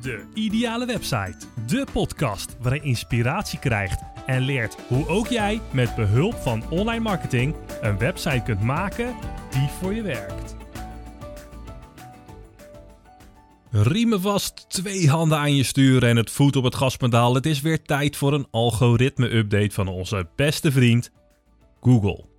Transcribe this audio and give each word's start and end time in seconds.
De 0.00 0.24
Ideale 0.34 0.86
Website. 0.86 1.36
De 1.66 1.86
podcast 1.92 2.56
waarin 2.60 2.80
je 2.82 2.88
inspiratie 2.88 3.58
krijgt 3.58 4.02
en 4.26 4.40
leert 4.42 4.76
hoe 4.88 5.08
ook 5.08 5.26
jij 5.26 5.60
met 5.72 5.94
behulp 5.94 6.34
van 6.34 6.70
online 6.70 7.02
marketing 7.02 7.54
een 7.80 7.98
website 7.98 8.42
kunt 8.44 8.60
maken 8.60 9.14
die 9.50 9.68
voor 9.80 9.94
je 9.94 10.02
werkt. 10.02 10.56
Riemen 13.70 14.20
vast, 14.20 14.64
twee 14.68 15.08
handen 15.08 15.38
aan 15.38 15.54
je 15.54 15.62
stuur 15.62 16.04
en 16.04 16.16
het 16.16 16.30
voet 16.30 16.56
op 16.56 16.64
het 16.64 16.74
gaspedaal. 16.74 17.34
Het 17.34 17.46
is 17.46 17.60
weer 17.60 17.82
tijd 17.82 18.16
voor 18.16 18.32
een 18.32 18.46
algoritme-update 18.50 19.74
van 19.74 19.88
onze 19.88 20.28
beste 20.36 20.72
vriend 20.72 21.10
Google. 21.80 22.29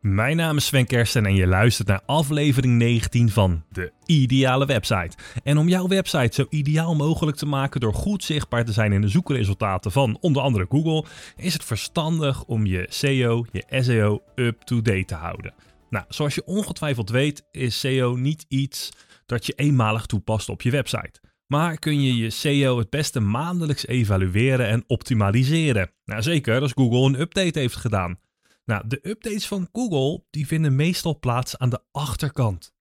Mijn 0.00 0.36
naam 0.36 0.56
is 0.56 0.66
Sven 0.66 0.86
Kersten 0.86 1.26
en 1.26 1.34
je 1.34 1.46
luistert 1.46 1.88
naar 1.88 2.02
aflevering 2.06 2.78
19 2.78 3.30
van 3.30 3.64
De 3.70 3.92
Ideale 4.06 4.66
Website. 4.66 5.16
En 5.42 5.58
om 5.58 5.68
jouw 5.68 5.88
website 5.88 6.34
zo 6.34 6.46
ideaal 6.48 6.94
mogelijk 6.94 7.36
te 7.36 7.46
maken 7.46 7.80
door 7.80 7.94
goed 7.94 8.24
zichtbaar 8.24 8.64
te 8.64 8.72
zijn 8.72 8.92
in 8.92 9.00
de 9.00 9.08
zoekresultaten 9.08 9.92
van 9.92 10.18
onder 10.20 10.42
andere 10.42 10.66
Google, 10.68 11.04
is 11.36 11.52
het 11.52 11.64
verstandig 11.64 12.44
om 12.44 12.66
je 12.66 12.86
SEO, 12.88 13.46
je 13.52 13.64
SEO 13.82 14.22
up-to-date 14.34 15.04
te 15.04 15.14
houden. 15.14 15.54
Nou, 15.90 16.04
zoals 16.08 16.34
je 16.34 16.46
ongetwijfeld 16.46 17.10
weet, 17.10 17.42
is 17.50 17.80
SEO 17.80 18.16
niet 18.16 18.44
iets 18.48 18.90
dat 19.26 19.46
je 19.46 19.52
eenmalig 19.52 20.06
toepast 20.06 20.48
op 20.48 20.62
je 20.62 20.70
website. 20.70 21.20
Maar 21.46 21.78
kun 21.78 22.02
je 22.02 22.16
je 22.16 22.30
SEO 22.30 22.78
het 22.78 22.90
beste 22.90 23.20
maandelijks 23.20 23.86
evalueren 23.86 24.68
en 24.68 24.84
optimaliseren? 24.86 25.90
Nou, 26.04 26.22
zeker 26.22 26.60
als 26.60 26.72
Google 26.72 27.06
een 27.06 27.20
update 27.20 27.58
heeft 27.58 27.76
gedaan. 27.76 28.18
Nou, 28.64 28.88
de 28.88 29.08
updates 29.08 29.46
van 29.46 29.68
Google 29.72 30.24
die 30.30 30.46
vinden 30.46 30.76
meestal 30.76 31.18
plaats 31.18 31.58
aan 31.58 31.70
de 31.70 31.82
achterkant. 31.92 32.72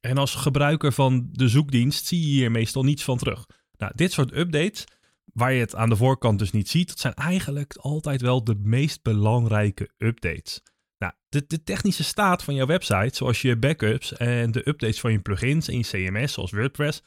En 0.00 0.18
als 0.18 0.34
gebruiker 0.34 0.92
van 0.92 1.28
de 1.32 1.48
zoekdienst 1.48 2.06
zie 2.06 2.20
je 2.20 2.26
hier 2.26 2.50
meestal 2.50 2.82
niets 2.82 3.04
van 3.04 3.18
terug. 3.18 3.46
Nou, 3.76 3.92
dit 3.94 4.12
soort 4.12 4.36
updates, 4.36 4.84
waar 5.24 5.52
je 5.52 5.60
het 5.60 5.74
aan 5.74 5.88
de 5.88 5.96
voorkant 5.96 6.38
dus 6.38 6.50
niet 6.50 6.68
ziet, 6.68 6.88
dat 6.88 6.98
zijn 6.98 7.14
eigenlijk 7.14 7.76
altijd 7.76 8.20
wel 8.20 8.44
de 8.44 8.54
meest 8.54 9.02
belangrijke 9.02 9.90
updates. 9.98 10.62
Nou, 10.98 11.12
de, 11.28 11.44
de 11.46 11.62
technische 11.62 12.04
staat 12.04 12.44
van 12.44 12.54
jouw 12.54 12.66
website, 12.66 13.16
zoals 13.16 13.42
je 13.42 13.56
backups 13.56 14.16
en 14.16 14.52
de 14.52 14.68
updates 14.68 15.00
van 15.00 15.12
je 15.12 15.20
plugins 15.20 15.68
en 15.68 15.76
je 15.76 15.82
CMS, 15.82 16.32
zoals 16.32 16.50
WordPress, 16.50 17.02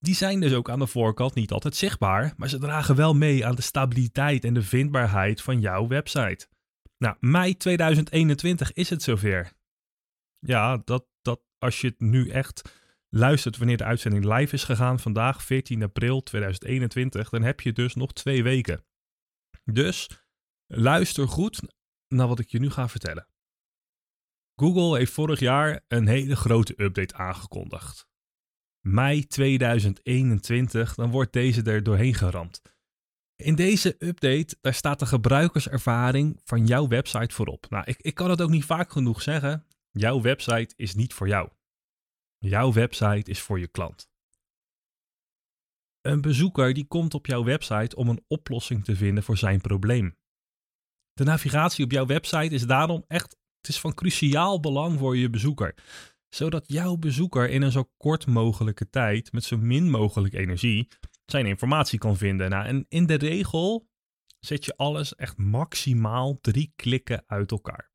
die 0.00 0.14
zijn 0.14 0.40
dus 0.40 0.52
ook 0.52 0.70
aan 0.70 0.78
de 0.78 0.86
voorkant 0.86 1.34
niet 1.34 1.52
altijd 1.52 1.76
zichtbaar, 1.76 2.34
maar 2.36 2.48
ze 2.48 2.58
dragen 2.58 2.96
wel 2.96 3.14
mee 3.14 3.46
aan 3.46 3.54
de 3.54 3.62
stabiliteit 3.62 4.44
en 4.44 4.54
de 4.54 4.62
vindbaarheid 4.62 5.42
van 5.42 5.60
jouw 5.60 5.86
website. 5.86 6.48
Nou, 6.98 7.16
mei 7.20 7.56
2021 7.56 8.72
is 8.72 8.90
het 8.90 9.02
zover. 9.02 9.52
Ja, 10.38 10.76
dat, 10.84 11.06
dat 11.22 11.40
als 11.58 11.80
je 11.80 11.86
het 11.86 12.00
nu 12.00 12.28
echt 12.28 12.72
luistert 13.08 13.56
wanneer 13.56 13.76
de 13.76 13.84
uitzending 13.84 14.24
live 14.24 14.54
is 14.54 14.64
gegaan, 14.64 14.98
vandaag 14.98 15.42
14 15.42 15.82
april 15.82 16.22
2021, 16.22 17.28
dan 17.28 17.42
heb 17.42 17.60
je 17.60 17.72
dus 17.72 17.94
nog 17.94 18.12
twee 18.12 18.42
weken. 18.42 18.84
Dus 19.64 20.08
luister 20.66 21.28
goed 21.28 21.60
naar 22.08 22.28
wat 22.28 22.38
ik 22.38 22.48
je 22.48 22.58
nu 22.58 22.70
ga 22.70 22.88
vertellen. 22.88 23.28
Google 24.54 24.98
heeft 24.98 25.12
vorig 25.12 25.40
jaar 25.40 25.84
een 25.88 26.06
hele 26.06 26.36
grote 26.36 26.82
update 26.82 27.14
aangekondigd. 27.14 28.06
Mei 28.80 29.26
2021, 29.26 30.94
dan 30.94 31.10
wordt 31.10 31.32
deze 31.32 31.62
er 31.62 31.82
doorheen 31.82 32.14
geramd. 32.14 32.62
In 33.42 33.54
deze 33.54 33.96
update, 33.98 34.56
daar 34.60 34.74
staat 34.74 34.98
de 34.98 35.06
gebruikerservaring 35.06 36.40
van 36.44 36.66
jouw 36.66 36.88
website 36.88 37.34
voorop. 37.34 37.66
Nou, 37.70 37.84
ik, 37.86 37.96
ik 38.00 38.14
kan 38.14 38.30
het 38.30 38.40
ook 38.40 38.50
niet 38.50 38.64
vaak 38.64 38.90
genoeg 38.92 39.22
zeggen. 39.22 39.66
Jouw 39.90 40.20
website 40.20 40.74
is 40.76 40.94
niet 40.94 41.14
voor 41.14 41.28
jou. 41.28 41.48
Jouw 42.38 42.72
website 42.72 43.30
is 43.30 43.40
voor 43.40 43.60
je 43.60 43.68
klant. 43.68 44.08
Een 46.00 46.20
bezoeker 46.20 46.74
die 46.74 46.86
komt 46.86 47.14
op 47.14 47.26
jouw 47.26 47.44
website 47.44 47.96
om 47.96 48.08
een 48.08 48.24
oplossing 48.28 48.84
te 48.84 48.96
vinden 48.96 49.22
voor 49.22 49.36
zijn 49.36 49.60
probleem. 49.60 50.16
De 51.12 51.24
navigatie 51.24 51.84
op 51.84 51.90
jouw 51.90 52.06
website 52.06 52.54
is 52.54 52.66
daarom 52.66 53.04
echt 53.08 53.36
het 53.60 53.68
is 53.68 53.80
van 53.80 53.94
cruciaal 53.94 54.60
belang 54.60 54.98
voor 54.98 55.16
je 55.16 55.30
bezoeker. 55.30 55.74
Zodat 56.28 56.64
jouw 56.66 56.96
bezoeker 56.96 57.50
in 57.50 57.62
een 57.62 57.72
zo 57.72 57.90
kort 57.96 58.26
mogelijke 58.26 58.90
tijd 58.90 59.32
met 59.32 59.44
zo 59.44 59.56
min 59.56 59.90
mogelijk 59.90 60.34
energie 60.34 60.88
zijn 61.30 61.46
informatie 61.46 61.98
kan 61.98 62.16
vinden. 62.16 62.50
Nou, 62.50 62.66
en 62.66 62.86
in 62.88 63.06
de 63.06 63.14
regel 63.14 63.88
zet 64.38 64.64
je 64.64 64.76
alles 64.76 65.14
echt 65.14 65.36
maximaal 65.36 66.38
drie 66.40 66.72
klikken 66.76 67.24
uit 67.26 67.50
elkaar. 67.50 67.90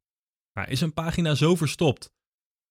Nou, 0.54 0.70
is 0.70 0.82
een 0.82 0.94
pagina 0.94 1.36
zo 1.36 1.56
verstopt, 1.56 2.12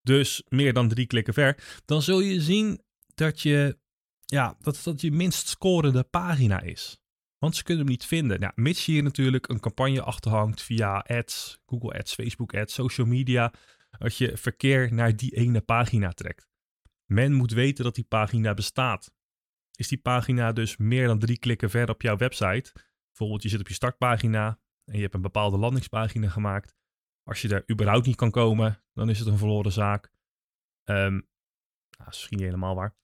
dus 0.03 0.43
meer 0.49 0.73
dan 0.73 0.89
drie 0.89 1.07
klikken 1.07 1.35
ver, 1.35 1.81
dan 1.85 2.03
zul 2.03 2.21
je 2.21 2.41
zien 2.41 2.83
dat 3.15 3.41
je, 3.41 3.79
ja, 4.25 4.57
dat, 4.61 4.81
dat 4.85 5.01
je 5.01 5.13
minst 5.13 5.49
scorende 5.49 6.03
pagina 6.03 6.61
is. 6.61 7.01
Want 7.39 7.57
ze 7.57 7.63
kunnen 7.63 7.83
hem 7.85 7.93
niet 7.93 8.07
vinden. 8.07 8.41
Nou, 8.41 8.53
mits 8.55 8.87
je 8.87 8.93
hier 8.93 9.03
natuurlijk 9.03 9.49
een 9.49 9.61
campagne 9.61 10.03
achterhangt 10.03 10.63
via 10.63 10.99
ads, 10.99 11.61
Google 11.67 11.99
Ads, 11.99 12.15
Facebook 12.15 12.55
Ads, 12.55 12.75
social 12.75 13.07
media, 13.07 13.53
dat 13.99 14.17
je 14.17 14.37
verkeer 14.37 14.95
naar 14.95 15.17
die 15.17 15.37
ene 15.37 15.61
pagina 15.61 16.13
trekt. 16.13 16.49
Men 17.07 17.33
moet 17.33 17.53
weten 17.53 17.85
dat 17.85 17.95
die 17.95 18.05
pagina 18.05 18.55
bestaat 18.55 19.13
is 19.77 19.89
die 19.89 19.99
pagina 19.99 20.53
dus 20.53 20.77
meer 20.77 21.07
dan 21.07 21.19
drie 21.19 21.39
klikken 21.39 21.71
ver 21.71 21.89
op 21.89 22.03
jouw 22.03 22.17
website. 22.17 22.73
Bijvoorbeeld 23.07 23.43
je 23.43 23.49
zit 23.49 23.61
op 23.61 23.69
je 23.69 23.75
startpagina 23.75 24.59
en 24.85 24.95
je 24.95 25.03
hebt 25.03 25.15
een 25.15 25.21
bepaalde 25.21 25.59
landingspagina 25.59 26.29
gemaakt. 26.29 26.77
Als 27.23 27.43
je 27.43 27.49
daar 27.49 27.65
überhaupt 27.71 28.07
niet 28.07 28.17
kan 28.17 28.31
komen, 28.31 28.83
dan 28.93 29.11
is 29.11 29.19
het 29.19 29.29
een 29.29 29.39
verloren 29.39 29.73
zaak. 29.73 30.13
Um, 30.85 31.29
nou, 31.91 32.07
misschien 32.07 32.37
niet 32.37 32.47
helemaal 32.47 32.75
waar. 32.75 32.97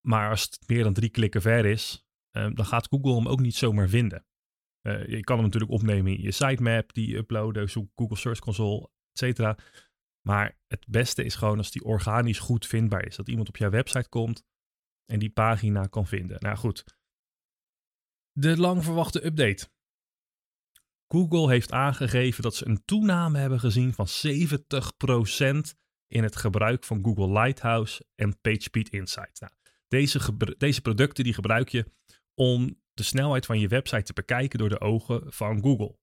Maar 0.00 0.30
als 0.30 0.42
het 0.42 0.62
meer 0.66 0.82
dan 0.82 0.92
drie 0.92 1.10
klikken 1.10 1.40
ver 1.40 1.64
is, 1.64 2.06
um, 2.30 2.54
dan 2.54 2.64
gaat 2.64 2.88
Google 2.88 3.14
hem 3.14 3.28
ook 3.28 3.40
niet 3.40 3.54
zomaar 3.54 3.88
vinden. 3.88 4.26
Uh, 4.82 5.06
je 5.06 5.20
kan 5.20 5.36
hem 5.36 5.44
natuurlijk 5.44 5.72
opnemen 5.72 6.12
in 6.12 6.22
je 6.22 6.30
sitemap, 6.30 6.92
die 6.92 7.16
uploaden, 7.16 7.70
zoek 7.70 7.90
Google 7.94 8.16
Search 8.16 8.38
Console, 8.38 8.90
etc. 9.12 9.54
Maar 10.26 10.58
het 10.66 10.86
beste 10.88 11.24
is 11.24 11.34
gewoon 11.34 11.58
als 11.58 11.70
die 11.70 11.84
organisch 11.84 12.38
goed 12.38 12.66
vindbaar 12.66 13.06
is. 13.06 13.16
Dat 13.16 13.28
iemand 13.28 13.48
op 13.48 13.56
jouw 13.56 13.70
website 13.70 14.08
komt, 14.08 14.44
en 15.06 15.18
die 15.18 15.30
pagina 15.30 15.86
kan 15.86 16.06
vinden. 16.06 16.36
Nou 16.40 16.56
goed, 16.56 16.84
de 18.32 18.56
lang 18.58 18.84
verwachte 18.84 19.24
update. 19.24 19.68
Google 21.08 21.48
heeft 21.48 21.72
aangegeven 21.72 22.42
dat 22.42 22.54
ze 22.54 22.66
een 22.66 22.84
toename 22.84 23.38
hebben 23.38 23.60
gezien 23.60 23.92
van 23.92 24.06
70% 24.08 25.76
in 26.06 26.22
het 26.22 26.36
gebruik 26.36 26.84
van 26.84 27.04
Google 27.04 27.40
Lighthouse 27.40 28.06
en 28.14 28.40
PageSpeed 28.40 28.88
Insights. 28.88 29.40
Nou, 29.40 29.52
deze, 29.88 30.36
deze 30.58 30.80
producten 30.80 31.24
die 31.24 31.34
gebruik 31.34 31.68
je 31.68 31.92
om 32.34 32.80
de 32.92 33.02
snelheid 33.02 33.46
van 33.46 33.60
je 33.60 33.68
website 33.68 34.02
te 34.02 34.12
bekijken 34.12 34.58
door 34.58 34.68
de 34.68 34.80
ogen 34.80 35.32
van 35.32 35.62
Google. 35.62 35.98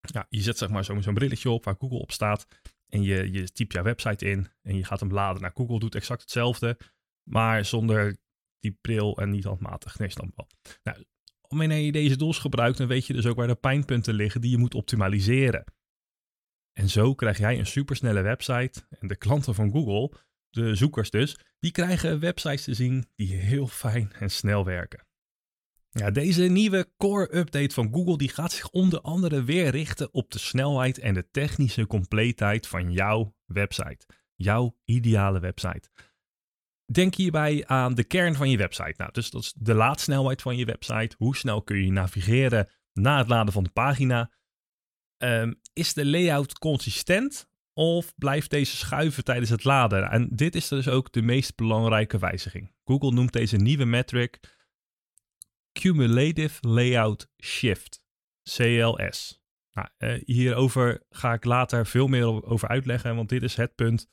Ja, 0.00 0.26
je 0.28 0.40
zet 0.40 0.58
zeg 0.58 0.68
maar 0.68 0.84
zo'n 0.84 1.14
brilletje 1.14 1.50
op 1.50 1.64
waar 1.64 1.76
Google 1.78 1.98
op 1.98 2.12
staat 2.12 2.46
en 2.86 3.02
je, 3.02 3.32
je 3.32 3.52
typt 3.52 3.72
jouw 3.72 3.82
website 3.82 4.24
in 4.24 4.48
en 4.62 4.76
je 4.76 4.84
gaat 4.84 5.00
hem 5.00 5.12
laden. 5.12 5.42
Nou, 5.42 5.54
Google 5.54 5.78
doet 5.78 5.94
exact 5.94 6.20
hetzelfde. 6.20 6.78
Maar 7.22 7.64
zonder 7.64 8.16
die 8.58 8.78
bril 8.80 9.16
en 9.16 9.30
niet 9.30 9.44
handmatig. 9.44 9.98
Nee, 9.98 10.10
snap 10.10 10.30
wel. 10.36 10.48
Nou, 10.82 11.04
wanneer 11.48 11.78
je 11.78 11.92
deze 11.92 12.16
tools 12.16 12.38
gebruikt, 12.38 12.78
dan 12.78 12.86
weet 12.86 13.06
je 13.06 13.12
dus 13.12 13.26
ook 13.26 13.36
waar 13.36 13.46
de 13.46 13.54
pijnpunten 13.54 14.14
liggen 14.14 14.40
die 14.40 14.50
je 14.50 14.58
moet 14.58 14.74
optimaliseren. 14.74 15.64
En 16.72 16.88
zo 16.88 17.14
krijg 17.14 17.38
jij 17.38 17.58
een 17.58 17.66
supersnelle 17.66 18.22
website. 18.22 18.86
En 18.88 19.08
de 19.08 19.16
klanten 19.16 19.54
van 19.54 19.70
Google, 19.70 20.18
de 20.50 20.74
zoekers 20.74 21.10
dus, 21.10 21.38
die 21.58 21.70
krijgen 21.70 22.20
websites 22.20 22.64
te 22.64 22.74
zien 22.74 23.06
die 23.14 23.34
heel 23.34 23.66
fijn 23.66 24.12
en 24.12 24.30
snel 24.30 24.64
werken. 24.64 25.06
Deze 26.12 26.42
nieuwe 26.42 26.92
core 26.96 27.36
update 27.36 27.74
van 27.74 27.92
Google 27.92 28.16
die 28.18 28.28
gaat 28.28 28.52
zich 28.52 28.70
onder 28.70 29.00
andere 29.00 29.44
weer 29.44 29.68
richten 29.68 30.14
op 30.14 30.30
de 30.30 30.38
snelheid 30.38 30.98
en 30.98 31.14
de 31.14 31.30
technische 31.30 31.86
compleetheid 31.86 32.66
van 32.66 32.92
jouw 32.92 33.34
website. 33.44 34.06
Jouw 34.34 34.76
ideale 34.84 35.40
website. 35.40 35.88
Denk 36.92 37.14
hierbij 37.14 37.66
aan 37.66 37.94
de 37.94 38.04
kern 38.04 38.34
van 38.34 38.50
je 38.50 38.56
website. 38.56 38.94
Nou, 38.96 39.12
dus 39.12 39.30
dat 39.30 39.42
is 39.42 39.52
de 39.56 39.74
laadsnelheid 39.74 40.42
van 40.42 40.56
je 40.56 40.64
website. 40.64 41.16
Hoe 41.18 41.36
snel 41.36 41.62
kun 41.62 41.84
je 41.84 41.92
navigeren 41.92 42.68
na 42.92 43.18
het 43.18 43.28
laden 43.28 43.52
van 43.52 43.64
de 43.64 43.70
pagina? 43.70 44.30
Um, 45.18 45.60
is 45.72 45.94
de 45.94 46.06
layout 46.06 46.58
consistent 46.58 47.50
of 47.72 48.14
blijft 48.16 48.50
deze 48.50 48.76
schuiven 48.76 49.24
tijdens 49.24 49.50
het 49.50 49.64
laden? 49.64 50.10
En 50.10 50.28
dit 50.32 50.54
is 50.54 50.68
dus 50.68 50.88
ook 50.88 51.12
de 51.12 51.22
meest 51.22 51.56
belangrijke 51.56 52.18
wijziging. 52.18 52.72
Google 52.84 53.12
noemt 53.12 53.32
deze 53.32 53.56
nieuwe 53.56 53.84
metric 53.84 54.40
Cumulative 55.72 56.68
Layout 56.68 57.28
Shift, 57.42 58.04
CLS. 58.42 59.42
Nou, 59.72 59.88
uh, 59.98 60.22
hierover 60.24 61.02
ga 61.10 61.32
ik 61.32 61.44
later 61.44 61.86
veel 61.86 62.06
meer 62.06 62.44
over 62.44 62.68
uitleggen, 62.68 63.16
want 63.16 63.28
dit 63.28 63.42
is 63.42 63.56
het 63.56 63.74
punt 63.74 64.08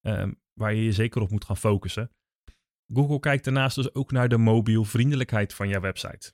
um, 0.00 0.39
waar 0.52 0.74
je 0.74 0.84
je 0.84 0.92
zeker 0.92 1.20
op 1.20 1.30
moet 1.30 1.44
gaan 1.44 1.56
focussen. 1.56 2.10
Google 2.92 3.20
kijkt 3.20 3.44
daarnaast 3.44 3.76
dus 3.76 3.94
ook 3.94 4.12
naar 4.12 4.28
de 4.28 4.38
mobielvriendelijkheid 4.38 5.54
van 5.54 5.68
jouw 5.68 5.80
website. 5.80 6.32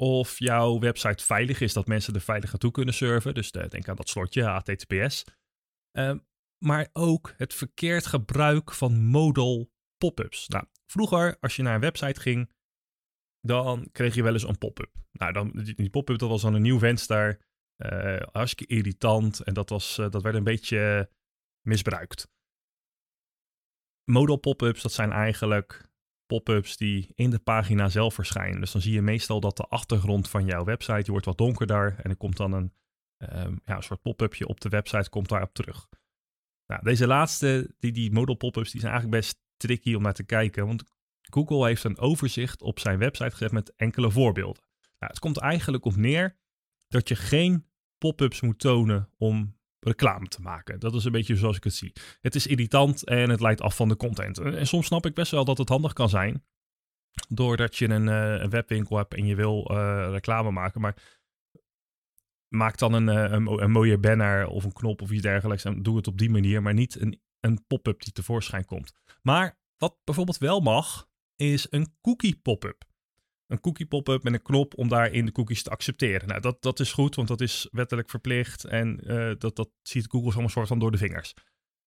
Of 0.00 0.38
jouw 0.38 0.78
website 0.78 1.24
veilig 1.24 1.60
is, 1.60 1.72
dat 1.72 1.86
mensen 1.86 2.14
er 2.14 2.20
veilig 2.20 2.50
naartoe 2.50 2.70
kunnen 2.70 2.94
surfen. 2.94 3.34
Dus 3.34 3.50
de, 3.50 3.68
denk 3.68 3.88
aan 3.88 3.96
dat 3.96 4.08
slotje, 4.08 4.42
HTTPS. 4.42 5.24
Ehm, 5.90 6.18
maar 6.64 6.88
ook 6.92 7.34
het 7.36 7.54
verkeerd 7.54 8.06
gebruik 8.06 8.72
van 8.72 9.04
modal 9.04 9.70
pop-ups. 9.96 10.48
Nou, 10.48 10.64
vroeger, 10.86 11.36
als 11.40 11.56
je 11.56 11.62
naar 11.62 11.74
een 11.74 11.80
website 11.80 12.20
ging, 12.20 12.52
dan 13.40 13.88
kreeg 13.92 14.14
je 14.14 14.22
wel 14.22 14.32
eens 14.32 14.48
een 14.48 14.58
pop-up. 14.58 14.92
Nou, 15.12 15.32
dan, 15.32 15.50
die, 15.50 15.90
pop-up 15.90 16.18
dat 16.18 16.28
was 16.28 16.42
dan 16.42 16.54
een 16.54 16.62
nieuw 16.62 16.78
venster. 16.78 17.46
Uh, 17.76 18.20
hartstikke 18.32 18.74
irritant. 18.74 19.40
En 19.40 19.54
dat, 19.54 19.68
was, 19.68 19.96
dat 19.96 20.22
werd 20.22 20.34
een 20.34 20.44
beetje 20.44 21.10
misbruikt. 21.66 22.28
Modal 24.08 24.36
pop-ups, 24.36 24.82
dat 24.82 24.92
zijn 24.92 25.12
eigenlijk 25.12 25.88
pop-ups 26.26 26.76
die 26.76 27.12
in 27.14 27.30
de 27.30 27.38
pagina 27.38 27.88
zelf 27.88 28.14
verschijnen. 28.14 28.60
Dus 28.60 28.72
dan 28.72 28.80
zie 28.80 28.92
je 28.92 29.02
meestal 29.02 29.40
dat 29.40 29.56
de 29.56 29.62
achtergrond 29.62 30.28
van 30.28 30.44
jouw 30.44 30.64
website, 30.64 31.02
die 31.02 31.10
wordt 31.10 31.26
wat 31.26 31.38
donkerder. 31.38 31.96
En 32.02 32.10
er 32.10 32.16
komt 32.16 32.36
dan 32.36 32.52
een, 32.52 32.72
um, 33.18 33.60
ja, 33.64 33.76
een 33.76 33.82
soort 33.82 34.02
pop-upje 34.02 34.46
op 34.46 34.60
de 34.60 34.68
website, 34.68 35.10
komt 35.10 35.28
daarop 35.28 35.54
terug. 35.54 35.88
Nou, 36.66 36.82
deze 36.82 37.06
laatste, 37.06 37.74
die, 37.78 37.92
die 37.92 38.12
modal 38.12 38.34
pop-ups, 38.34 38.70
die 38.70 38.80
zijn 38.80 38.92
eigenlijk 38.92 39.22
best 39.22 39.40
tricky 39.56 39.94
om 39.94 40.02
naar 40.02 40.14
te 40.14 40.24
kijken. 40.24 40.66
Want 40.66 40.84
Google 41.20 41.66
heeft 41.66 41.84
een 41.84 41.98
overzicht 41.98 42.62
op 42.62 42.78
zijn 42.78 42.98
website 42.98 43.30
gezet 43.30 43.52
met 43.52 43.74
enkele 43.76 44.10
voorbeelden. 44.10 44.62
Nou, 44.98 45.12
het 45.12 45.18
komt 45.18 45.38
eigenlijk 45.38 45.84
op 45.84 45.96
neer 45.96 46.36
dat 46.88 47.08
je 47.08 47.16
geen 47.16 47.66
pop-ups 47.98 48.40
moet 48.40 48.58
tonen 48.58 49.10
om 49.16 49.57
reclame 49.80 50.26
te 50.26 50.40
maken. 50.40 50.80
Dat 50.80 50.94
is 50.94 51.04
een 51.04 51.12
beetje 51.12 51.36
zoals 51.36 51.56
ik 51.56 51.64
het 51.64 51.74
zie. 51.74 51.92
Het 52.20 52.34
is 52.34 52.46
irritant 52.46 53.04
en 53.04 53.30
het 53.30 53.40
leidt 53.40 53.60
af 53.60 53.76
van 53.76 53.88
de 53.88 53.96
content. 53.96 54.38
En 54.38 54.66
soms 54.66 54.86
snap 54.86 55.06
ik 55.06 55.14
best 55.14 55.30
wel 55.30 55.44
dat 55.44 55.58
het 55.58 55.68
handig 55.68 55.92
kan 55.92 56.08
zijn. 56.08 56.44
Doordat 57.28 57.76
je 57.76 57.88
een, 57.88 58.06
uh, 58.06 58.40
een 58.40 58.50
webwinkel 58.50 58.96
hebt 58.96 59.14
en 59.14 59.26
je 59.26 59.34
wil 59.34 59.70
uh, 59.70 60.08
reclame 60.10 60.50
maken. 60.50 60.80
Maar 60.80 61.18
maak 62.48 62.78
dan 62.78 62.92
een, 62.92 63.08
uh, 63.08 63.32
een, 63.32 63.62
een, 63.62 63.70
mooie 63.70 63.98
banner 63.98 64.46
of 64.46 64.64
een 64.64 64.72
knop 64.72 65.02
of 65.02 65.10
iets 65.10 65.22
dergelijks. 65.22 65.64
En 65.64 65.82
doe 65.82 65.96
het 65.96 66.06
op 66.06 66.18
die 66.18 66.30
manier. 66.30 66.62
Maar 66.62 66.74
niet 66.74 67.00
een, 67.00 67.20
een 67.40 67.66
pop-up 67.66 68.02
die 68.02 68.12
tevoorschijn 68.12 68.64
komt. 68.64 68.92
Maar 69.22 69.58
wat 69.76 69.96
bijvoorbeeld 70.04 70.38
wel 70.38 70.60
mag, 70.60 71.08
is 71.36 71.66
een 71.70 71.96
cookie 72.00 72.36
pop-up 72.42 72.87
een 73.48 73.60
cookie 73.60 73.86
pop-up 73.86 74.22
met 74.22 74.32
een 74.32 74.42
knop 74.42 74.78
om 74.78 74.88
daarin 74.88 75.24
de 75.24 75.32
cookies 75.32 75.62
te 75.62 75.70
accepteren. 75.70 76.28
Nou, 76.28 76.40
dat, 76.40 76.62
dat 76.62 76.80
is 76.80 76.92
goed, 76.92 77.14
want 77.14 77.28
dat 77.28 77.40
is 77.40 77.68
wettelijk 77.70 78.10
verplicht 78.10 78.64
en 78.64 79.00
uh, 79.02 79.32
dat, 79.38 79.56
dat 79.56 79.70
ziet 79.82 80.10
Google 80.10 80.32
zo'n 80.32 80.48
soort 80.48 80.68
van 80.68 80.78
door 80.78 80.90
de 80.90 80.98
vingers. 80.98 81.34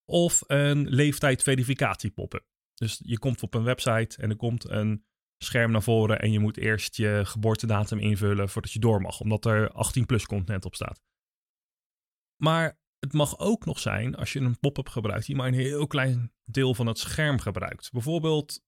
Of 0.06 0.44
een 0.48 0.90
leeftijdverificatie 0.90 2.12
pop-up. 2.12 2.46
Dus 2.74 3.02
je 3.04 3.20
komt 3.20 3.42
op 3.42 3.54
een 3.54 3.64
website 3.64 4.22
en 4.22 4.30
er 4.30 4.36
komt 4.36 4.70
een 4.70 5.06
scherm 5.38 5.72
naar 5.72 5.84
voren 5.84 6.20
en 6.20 6.32
je 6.32 6.40
moet 6.40 6.58
eerst 6.58 6.96
je 6.96 7.22
geboortedatum 7.24 8.00
invullen 8.00 8.50
voordat 8.50 8.72
je 8.72 8.80
door 8.80 9.02
mag, 9.02 9.20
omdat 9.20 9.46
er 9.46 9.72
18 9.72 10.06
plus 10.06 10.26
content 10.26 10.66
op 10.66 10.76
staat. 10.76 11.02
Maar 12.44 12.80
het 13.00 13.14
mag 13.14 13.40
ook 13.40 13.66
nog 13.66 13.80
zijn 13.80 14.16
als 14.16 14.34
je 14.34 14.40
een 14.40 14.60
pop-up 14.60 14.90
gebruikt 14.90 15.26
die 15.26 15.36
maar 15.36 15.48
een 15.48 15.54
heel 15.54 15.88
klein 15.88 16.34
deel 16.44 16.74
van 16.74 16.88
het 16.88 16.98
scherm 16.98 17.40
gebruikt. 17.40 17.92
Bijvoorbeeld 17.92 18.62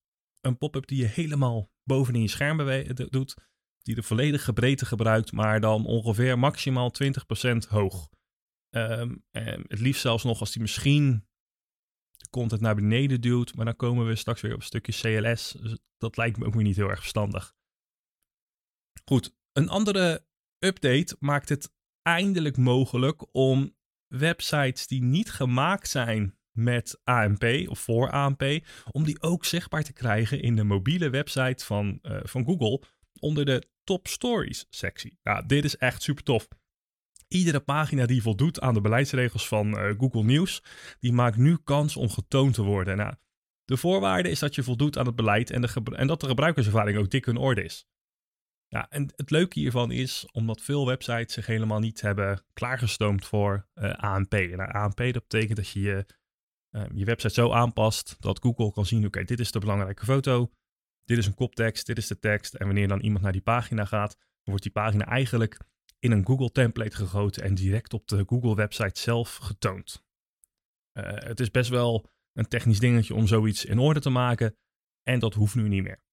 een 0.45 0.57
pop-up 0.57 0.87
die 0.87 0.97
je 0.97 1.05
helemaal 1.05 1.71
bovenin 1.83 2.21
je 2.21 2.27
scherm 2.27 2.57
doet, 3.09 3.33
die 3.81 3.95
de 3.95 4.03
volledige 4.03 4.53
breedte 4.53 4.85
gebruikt, 4.85 5.31
maar 5.31 5.59
dan 5.59 5.85
ongeveer 5.85 6.39
maximaal 6.39 6.91
20% 7.03 7.67
hoog. 7.69 8.09
Um, 8.69 9.23
en 9.31 9.63
het 9.67 9.79
liefst 9.79 10.01
zelfs 10.01 10.23
nog 10.23 10.39
als 10.39 10.51
die 10.51 10.61
misschien 10.61 11.27
de 12.17 12.29
content 12.29 12.61
naar 12.61 12.75
beneden 12.75 13.21
duwt, 13.21 13.55
maar 13.55 13.65
dan 13.65 13.75
komen 13.75 14.07
we 14.07 14.15
straks 14.15 14.41
weer 14.41 14.53
op 14.53 14.59
een 14.59 14.65
stukje 14.65 15.21
CLS. 15.21 15.51
Dus 15.51 15.77
dat 15.97 16.17
lijkt 16.17 16.37
me 16.37 16.45
ook 16.45 16.53
weer 16.53 16.63
niet 16.63 16.75
heel 16.75 16.89
erg 16.89 16.99
verstandig. 16.99 17.55
Goed, 19.05 19.35
een 19.51 19.69
andere 19.69 20.25
update 20.59 21.15
maakt 21.19 21.49
het 21.49 21.73
eindelijk 22.01 22.57
mogelijk 22.57 23.35
om 23.35 23.75
websites 24.07 24.87
die 24.87 25.03
niet 25.03 25.31
gemaakt 25.31 25.89
zijn 25.89 26.37
met 26.53 26.99
AMP 27.03 27.43
of 27.67 27.79
voor 27.79 28.11
AMP, 28.11 28.43
om 28.91 29.03
die 29.03 29.21
ook 29.21 29.45
zichtbaar 29.45 29.83
te 29.83 29.93
krijgen 29.93 30.41
in 30.41 30.55
de 30.55 30.63
mobiele 30.63 31.09
website 31.09 31.65
van, 31.65 31.99
uh, 32.01 32.19
van 32.23 32.45
Google 32.45 32.81
onder 33.19 33.45
de 33.45 33.67
Top 33.83 34.07
Stories 34.07 34.65
sectie. 34.69 35.19
Nou, 35.23 35.45
dit 35.45 35.63
is 35.63 35.77
echt 35.77 36.01
super 36.01 36.23
tof. 36.23 36.47
Iedere 37.27 37.59
pagina 37.59 38.05
die 38.05 38.21
voldoet 38.21 38.61
aan 38.61 38.73
de 38.73 38.81
beleidsregels 38.81 39.47
van 39.47 39.67
uh, 39.67 39.93
Google 39.97 40.23
News, 40.23 40.63
die 40.99 41.13
maakt 41.13 41.37
nu 41.37 41.57
kans 41.63 41.97
om 41.97 42.09
getoond 42.09 42.53
te 42.53 42.61
worden. 42.61 42.97
Nou, 42.97 43.13
de 43.65 43.77
voorwaarde 43.77 44.29
is 44.29 44.39
dat 44.39 44.55
je 44.55 44.63
voldoet 44.63 44.97
aan 44.97 45.05
het 45.05 45.15
beleid 45.15 45.51
en, 45.51 45.61
de 45.61 45.81
en 45.95 46.07
dat 46.07 46.21
de 46.21 46.27
gebruikerservaring 46.27 46.97
ook 46.97 47.09
dik 47.09 47.25
in 47.25 47.37
orde 47.37 47.63
is. 47.63 47.87
Ja, 48.67 48.87
en 48.89 49.11
het 49.15 49.31
leuke 49.31 49.59
hiervan 49.59 49.91
is, 49.91 50.25
omdat 50.31 50.61
veel 50.61 50.85
websites 50.85 51.33
zich 51.33 51.45
helemaal 51.45 51.79
niet 51.79 52.01
hebben 52.01 52.43
klaargestoomd 52.53 53.25
voor 53.25 53.67
uh, 53.75 53.93
ANP. 53.93 54.31
Nou, 54.31 54.71
ANP 54.71 54.97
dat 54.97 55.27
betekent 55.27 55.55
dat 55.55 55.69
je 55.69 55.81
je 55.81 56.05
je 56.93 57.05
website 57.05 57.33
zo 57.33 57.51
aanpast 57.51 58.15
dat 58.19 58.39
Google 58.39 58.71
kan 58.71 58.85
zien: 58.85 59.05
oké, 59.05 59.23
dit 59.23 59.39
is 59.39 59.51
de 59.51 59.59
belangrijke 59.59 60.05
foto, 60.05 60.51
dit 61.05 61.17
is 61.17 61.25
een 61.25 61.35
koptekst, 61.35 61.85
dit 61.85 61.97
is 61.97 62.07
de 62.07 62.19
tekst. 62.19 62.53
En 62.53 62.65
wanneer 62.65 62.87
dan 62.87 62.99
iemand 62.99 63.23
naar 63.23 63.31
die 63.31 63.41
pagina 63.41 63.85
gaat, 63.85 64.15
dan 64.17 64.27
wordt 64.43 64.63
die 64.63 64.71
pagina 64.71 65.05
eigenlijk 65.05 65.59
in 65.99 66.11
een 66.11 66.25
Google 66.25 66.51
template 66.51 66.95
gegoten 66.95 67.43
en 67.43 67.55
direct 67.55 67.93
op 67.93 68.07
de 68.07 68.23
Google 68.27 68.55
website 68.55 68.99
zelf 68.99 69.35
getoond. 69.35 70.05
Uh, 70.93 71.03
het 71.05 71.39
is 71.39 71.51
best 71.51 71.69
wel 71.69 72.09
een 72.33 72.47
technisch 72.47 72.79
dingetje 72.79 73.15
om 73.15 73.27
zoiets 73.27 73.65
in 73.65 73.79
orde 73.79 73.99
te 73.99 74.09
maken 74.09 74.57
en 75.03 75.19
dat 75.19 75.33
hoeft 75.33 75.55
nu 75.55 75.67
niet 75.67 75.83
meer. 75.83 76.03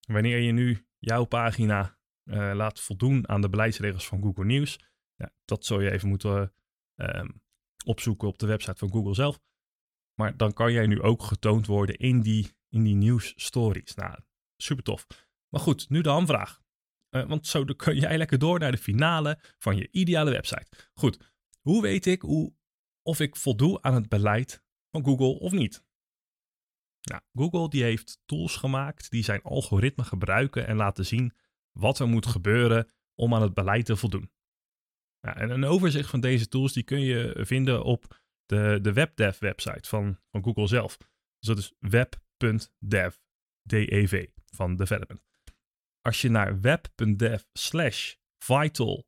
Wanneer 0.00 0.38
je 0.38 0.52
nu 0.52 0.86
jouw 0.98 1.24
pagina 1.24 1.98
uh, 2.24 2.52
laat 2.54 2.80
voldoen 2.80 3.28
aan 3.28 3.40
de 3.40 3.48
beleidsregels 3.48 4.06
van 4.06 4.22
Google 4.22 4.44
News, 4.44 4.78
ja, 5.14 5.30
dat 5.44 5.64
zou 5.64 5.84
je 5.84 5.90
even 5.90 6.08
moeten 6.08 6.54
uh, 6.96 7.24
opzoeken 7.84 8.28
op 8.28 8.38
de 8.38 8.46
website 8.46 8.78
van 8.78 8.90
Google 8.90 9.14
zelf. 9.14 9.40
Maar 10.14 10.36
dan 10.36 10.52
kan 10.52 10.72
jij 10.72 10.86
nu 10.86 11.02
ook 11.02 11.22
getoond 11.22 11.66
worden 11.66 11.96
in 11.96 12.20
die, 12.20 12.56
in 12.68 12.82
die 12.82 12.94
nieuwsstories. 12.94 13.94
Nou, 13.94 14.18
super 14.56 14.84
tof. 14.84 15.06
Maar 15.48 15.60
goed, 15.60 15.88
nu 15.88 16.00
de 16.00 16.08
hamvraag. 16.08 16.62
Uh, 17.10 17.26
want 17.26 17.46
zo 17.46 17.64
kun 17.76 17.96
jij 17.96 18.18
lekker 18.18 18.38
door 18.38 18.58
naar 18.58 18.70
de 18.70 18.78
finale 18.78 19.38
van 19.58 19.76
je 19.76 19.88
ideale 19.90 20.30
website. 20.30 20.90
Goed, 20.94 21.32
hoe 21.60 21.82
weet 21.82 22.06
ik 22.06 22.22
hoe, 22.22 22.54
of 23.02 23.20
ik 23.20 23.36
voldoe 23.36 23.82
aan 23.82 23.94
het 23.94 24.08
beleid 24.08 24.62
van 24.90 25.04
Google 25.04 25.38
of 25.38 25.52
niet? 25.52 25.84
Nou, 27.00 27.22
Google 27.32 27.68
die 27.68 27.82
heeft 27.82 28.20
tools 28.24 28.56
gemaakt 28.56 29.10
die 29.10 29.22
zijn 29.22 29.42
algoritme 29.42 30.04
gebruiken 30.04 30.66
en 30.66 30.76
laten 30.76 31.06
zien 31.06 31.32
wat 31.72 31.98
er 31.98 32.08
moet 32.08 32.26
gebeuren 32.26 32.90
om 33.14 33.34
aan 33.34 33.42
het 33.42 33.54
beleid 33.54 33.84
te 33.84 33.96
voldoen. 33.96 34.30
Nou, 35.20 35.38
en 35.38 35.50
een 35.50 35.64
overzicht 35.64 36.10
van 36.10 36.20
deze 36.20 36.48
tools 36.48 36.72
die 36.72 36.82
kun 36.82 37.00
je 37.00 37.40
vinden 37.40 37.84
op 37.84 38.22
de, 38.46 38.78
de 38.82 38.92
WebDev 38.92 39.38
website 39.38 39.88
van, 39.88 40.18
van 40.30 40.44
Google 40.44 40.66
zelf. 40.66 40.96
Dus 41.38 41.48
dat 41.48 41.58
is 41.58 41.74
web.dev, 41.78 43.14
D-E-V, 43.68 44.26
van 44.44 44.76
development. 44.76 45.22
Als 46.00 46.20
je 46.20 46.28
naar 46.28 46.60
web.dev 46.60 47.42
slash 47.52 48.14
vital 48.38 49.06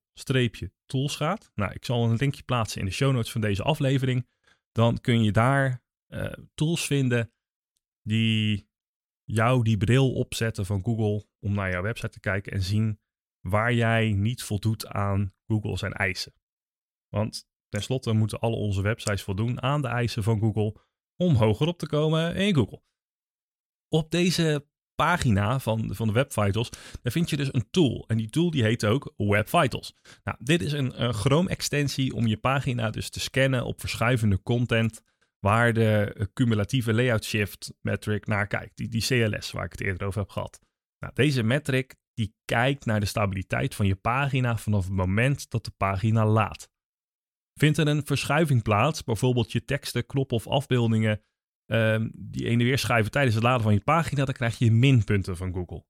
tools 0.86 1.16
gaat, 1.16 1.50
nou 1.54 1.72
ik 1.72 1.84
zal 1.84 2.04
een 2.04 2.16
linkje 2.16 2.42
plaatsen 2.42 2.80
in 2.80 2.86
de 2.86 2.92
show 2.92 3.12
notes 3.12 3.32
van 3.32 3.40
deze 3.40 3.62
aflevering, 3.62 4.28
dan 4.72 5.00
kun 5.00 5.22
je 5.22 5.32
daar 5.32 5.82
uh, 6.08 6.32
tools 6.54 6.86
vinden 6.86 7.32
die 8.02 8.68
jou 9.24 9.62
die 9.62 9.76
bril 9.76 10.12
opzetten 10.12 10.66
van 10.66 10.84
Google 10.84 11.26
om 11.38 11.54
naar 11.54 11.70
jouw 11.70 11.82
website 11.82 12.08
te 12.08 12.20
kijken 12.20 12.52
en 12.52 12.62
zien 12.62 13.00
waar 13.40 13.72
jij 13.72 14.12
niet 14.12 14.42
voldoet 14.42 14.86
aan 14.86 15.34
Google 15.46 15.76
zijn 15.76 15.92
eisen. 15.92 16.32
Want 17.08 17.48
Ten 17.68 17.82
slotte 17.82 18.12
moeten 18.12 18.40
alle 18.40 18.56
onze 18.56 18.82
websites 18.82 19.22
voldoen 19.22 19.62
aan 19.62 19.82
de 19.82 19.88
eisen 19.88 20.22
van 20.22 20.38
Google 20.40 20.74
om 21.16 21.34
hoger 21.34 21.66
op 21.66 21.78
te 21.78 21.86
komen 21.86 22.34
in 22.34 22.54
Google. 22.54 22.82
Op 23.88 24.10
deze 24.10 24.66
pagina 24.94 25.58
van, 25.58 25.94
van 25.94 26.06
de 26.06 26.12
Web 26.12 26.32
Vitals, 26.32 26.70
daar 27.02 27.12
vind 27.12 27.30
je 27.30 27.36
dus 27.36 27.54
een 27.54 27.70
tool. 27.70 28.04
En 28.06 28.16
die 28.16 28.30
tool 28.30 28.50
die 28.50 28.62
heet 28.62 28.84
ook 28.84 29.12
Web 29.16 29.48
Vitals. 29.48 29.94
Nou, 30.24 30.36
dit 30.40 30.62
is 30.62 30.72
een, 30.72 31.02
een 31.02 31.14
Chrome-extensie 31.14 32.14
om 32.14 32.26
je 32.26 32.36
pagina 32.36 32.90
dus 32.90 33.10
te 33.10 33.20
scannen 33.20 33.64
op 33.64 33.80
verschuivende 33.80 34.42
content 34.42 35.02
waar 35.38 35.72
de 35.72 36.28
cumulatieve 36.32 36.94
layout 36.94 37.24
shift 37.24 37.74
metric 37.80 38.26
naar 38.26 38.46
kijkt. 38.46 38.76
Die, 38.76 38.88
die 38.88 39.06
CLS 39.06 39.50
waar 39.50 39.64
ik 39.64 39.72
het 39.72 39.80
eerder 39.80 40.06
over 40.06 40.20
heb 40.20 40.30
gehad. 40.30 40.60
Nou, 40.98 41.12
deze 41.14 41.42
metric 41.42 41.94
die 42.14 42.34
kijkt 42.44 42.84
naar 42.84 43.00
de 43.00 43.06
stabiliteit 43.06 43.74
van 43.74 43.86
je 43.86 43.96
pagina 43.96 44.56
vanaf 44.56 44.84
het 44.84 44.92
moment 44.92 45.50
dat 45.50 45.64
de 45.64 45.70
pagina 45.76 46.26
laat. 46.26 46.68
Vindt 47.58 47.78
er 47.78 47.88
een 47.88 48.06
verschuiving 48.06 48.62
plaats, 48.62 49.04
bijvoorbeeld 49.04 49.52
je 49.52 49.64
teksten, 49.64 50.06
knoppen 50.06 50.36
of 50.36 50.46
afbeeldingen, 50.46 51.22
um, 51.66 52.12
die 52.14 52.46
ene 52.46 52.64
weer 52.64 52.78
schuiven 52.78 53.12
tijdens 53.12 53.34
het 53.34 53.44
laden 53.44 53.62
van 53.62 53.72
je 53.72 53.80
pagina, 53.80 54.24
dan 54.24 54.34
krijg 54.34 54.58
je 54.58 54.72
minpunten 54.72 55.36
van 55.36 55.52
Google. 55.52 55.84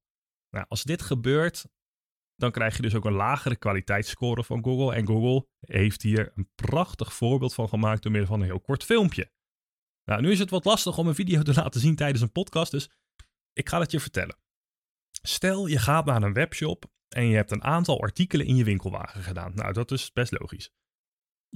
Nou, 0.50 0.66
als 0.68 0.82
dit 0.82 1.02
gebeurt, 1.02 1.66
dan 2.34 2.50
krijg 2.50 2.76
je 2.76 2.82
dus 2.82 2.94
ook 2.94 3.04
een 3.04 3.12
lagere 3.12 3.56
kwaliteitsscore 3.56 4.44
van 4.44 4.64
Google. 4.64 4.94
En 4.94 5.06
Google 5.06 5.48
heeft 5.60 6.02
hier 6.02 6.32
een 6.34 6.50
prachtig 6.54 7.12
voorbeeld 7.12 7.54
van 7.54 7.68
gemaakt 7.68 8.02
door 8.02 8.12
middel 8.12 8.30
van 8.30 8.40
een 8.40 8.46
heel 8.46 8.60
kort 8.60 8.84
filmpje. 8.84 9.32
Nou, 10.04 10.20
nu 10.20 10.30
is 10.30 10.38
het 10.38 10.50
wat 10.50 10.64
lastig 10.64 10.98
om 10.98 11.08
een 11.08 11.14
video 11.14 11.42
te 11.42 11.54
laten 11.54 11.80
zien 11.80 11.96
tijdens 11.96 12.20
een 12.20 12.32
podcast, 12.32 12.70
dus 12.70 12.90
ik 13.52 13.68
ga 13.68 13.80
het 13.80 13.90
je 13.90 14.00
vertellen. 14.00 14.38
Stel, 15.22 15.66
je 15.66 15.78
gaat 15.78 16.04
naar 16.04 16.22
een 16.22 16.32
webshop 16.32 16.84
en 17.08 17.26
je 17.26 17.34
hebt 17.34 17.50
een 17.50 17.64
aantal 17.64 18.00
artikelen 18.00 18.46
in 18.46 18.56
je 18.56 18.64
winkelwagen 18.64 19.22
gedaan. 19.22 19.54
Nou, 19.54 19.72
dat 19.72 19.90
is 19.90 20.12
best 20.12 20.40
logisch. 20.40 20.70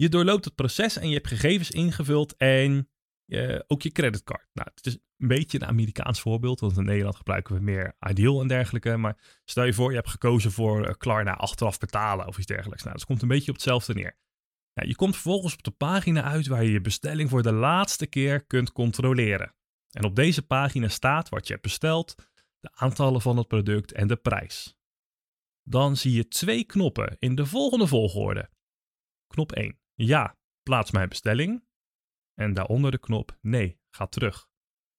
Je 0.01 0.09
doorloopt 0.09 0.45
het 0.45 0.55
proces 0.55 0.97
en 0.97 1.09
je 1.09 1.15
hebt 1.15 1.27
gegevens 1.27 1.71
ingevuld 1.71 2.37
en 2.37 2.89
eh, 3.27 3.59
ook 3.67 3.83
je 3.83 3.91
creditcard. 3.91 4.47
Nou, 4.53 4.69
het 4.75 4.87
is 4.87 4.95
een 4.95 5.29
beetje 5.29 5.61
een 5.61 5.67
Amerikaans 5.67 6.21
voorbeeld, 6.21 6.61
want 6.61 6.77
in 6.77 6.85
Nederland 6.85 7.17
gebruiken 7.17 7.55
we 7.55 7.61
meer 7.61 7.97
Ideal 8.09 8.41
en 8.41 8.49
dergelijke. 8.49 8.97
Maar 8.97 9.41
stel 9.45 9.65
je 9.65 9.73
voor, 9.73 9.91
je 9.91 9.97
hebt 9.97 10.09
gekozen 10.09 10.53
voor 10.53 10.89
uh, 10.89 10.95
Klarna 10.99 11.35
achteraf 11.35 11.79
betalen 11.79 12.27
of 12.27 12.37
iets 12.37 12.47
dergelijks. 12.47 12.83
Nou, 12.83 12.97
dat 12.97 13.07
komt 13.07 13.23
een 13.23 13.29
beetje 13.29 13.49
op 13.51 13.55
hetzelfde 13.55 13.95
neer. 13.95 14.17
Nou, 14.75 14.89
je 14.89 14.95
komt 14.95 15.15
vervolgens 15.15 15.53
op 15.53 15.63
de 15.63 15.71
pagina 15.71 16.23
uit 16.23 16.47
waar 16.47 16.65
je 16.65 16.73
je 16.73 16.81
bestelling 16.81 17.31
voor 17.31 17.43
de 17.43 17.53
laatste 17.53 18.07
keer 18.07 18.45
kunt 18.45 18.73
controleren. 18.73 19.55
En 19.91 20.05
op 20.05 20.17
deze 20.17 20.47
pagina 20.47 20.89
staat 20.89 21.29
wat 21.29 21.47
je 21.47 21.53
hebt 21.53 21.65
besteld, 21.65 22.15
de 22.61 22.71
aantallen 22.73 23.21
van 23.21 23.37
het 23.37 23.49
product 23.49 23.93
en 23.93 24.09
de 24.09 24.17
prijs. 24.17 24.77
Dan 25.63 25.97
zie 25.97 26.13
je 26.13 26.29
twee 26.29 26.65
knoppen 26.65 27.17
in 27.19 27.35
de 27.35 27.47
volgende 27.47 27.87
volgorde. 27.87 28.51
Knop 29.27 29.53
1. 29.53 29.80
Ja, 30.03 30.37
plaats 30.63 30.91
mijn 30.91 31.09
bestelling. 31.09 31.65
En 32.35 32.55
daaronder 32.55 32.91
de 32.91 32.99
knop 32.99 33.39
nee, 33.41 33.79
ga 33.91 34.07
terug. 34.07 34.49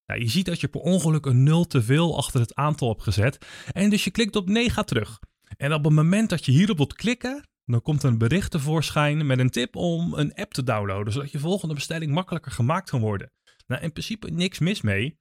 Nou, 0.06 0.20
je 0.20 0.30
ziet 0.30 0.46
dat 0.46 0.62
je 0.62 0.68
per 0.68 0.82
ongeluk 0.82 1.26
een 1.26 1.44
0 1.44 1.66
te 1.66 1.82
veel 1.82 2.18
achter 2.18 2.40
het 2.40 2.56
aantal 2.56 2.90
hebt 2.90 3.04
gezet. 3.04 3.46
En 3.72 3.90
dus 3.90 4.04
je 4.04 4.12
klikt 4.12 4.36
op 4.36 4.50
nee, 4.50 4.70
ga 4.70 4.84
terug. 4.84 5.20
En 5.58 5.74
op 5.74 5.84
het 5.84 5.94
moment 5.94 6.30
dat 6.30 6.46
je 6.46 6.52
hierop 6.52 6.78
wilt 6.78 6.94
klikken, 6.94 7.48
dan 7.66 7.82
komt 7.82 8.04
een 8.04 8.18
bericht 8.18 8.52
tevoorschijn 8.52 9.26
met 9.26 9.40
een 9.40 9.50
tip 9.50 9.76
om 9.76 10.14
een 10.14 10.34
app 10.34 10.54
te 10.54 10.64
downloaden, 10.64 11.14
zodat 11.14 11.32
je 11.32 11.40
volgende 11.40 11.74
bestelling 11.74 12.12
makkelijker 12.12 12.52
gemaakt 12.52 12.90
kan 12.90 13.00
worden. 13.00 13.32
Nou, 13.68 13.82
in 13.82 13.92
principe 13.92 14.32
niks 14.32 14.60
mis 14.60 14.82
mee. 14.82 15.20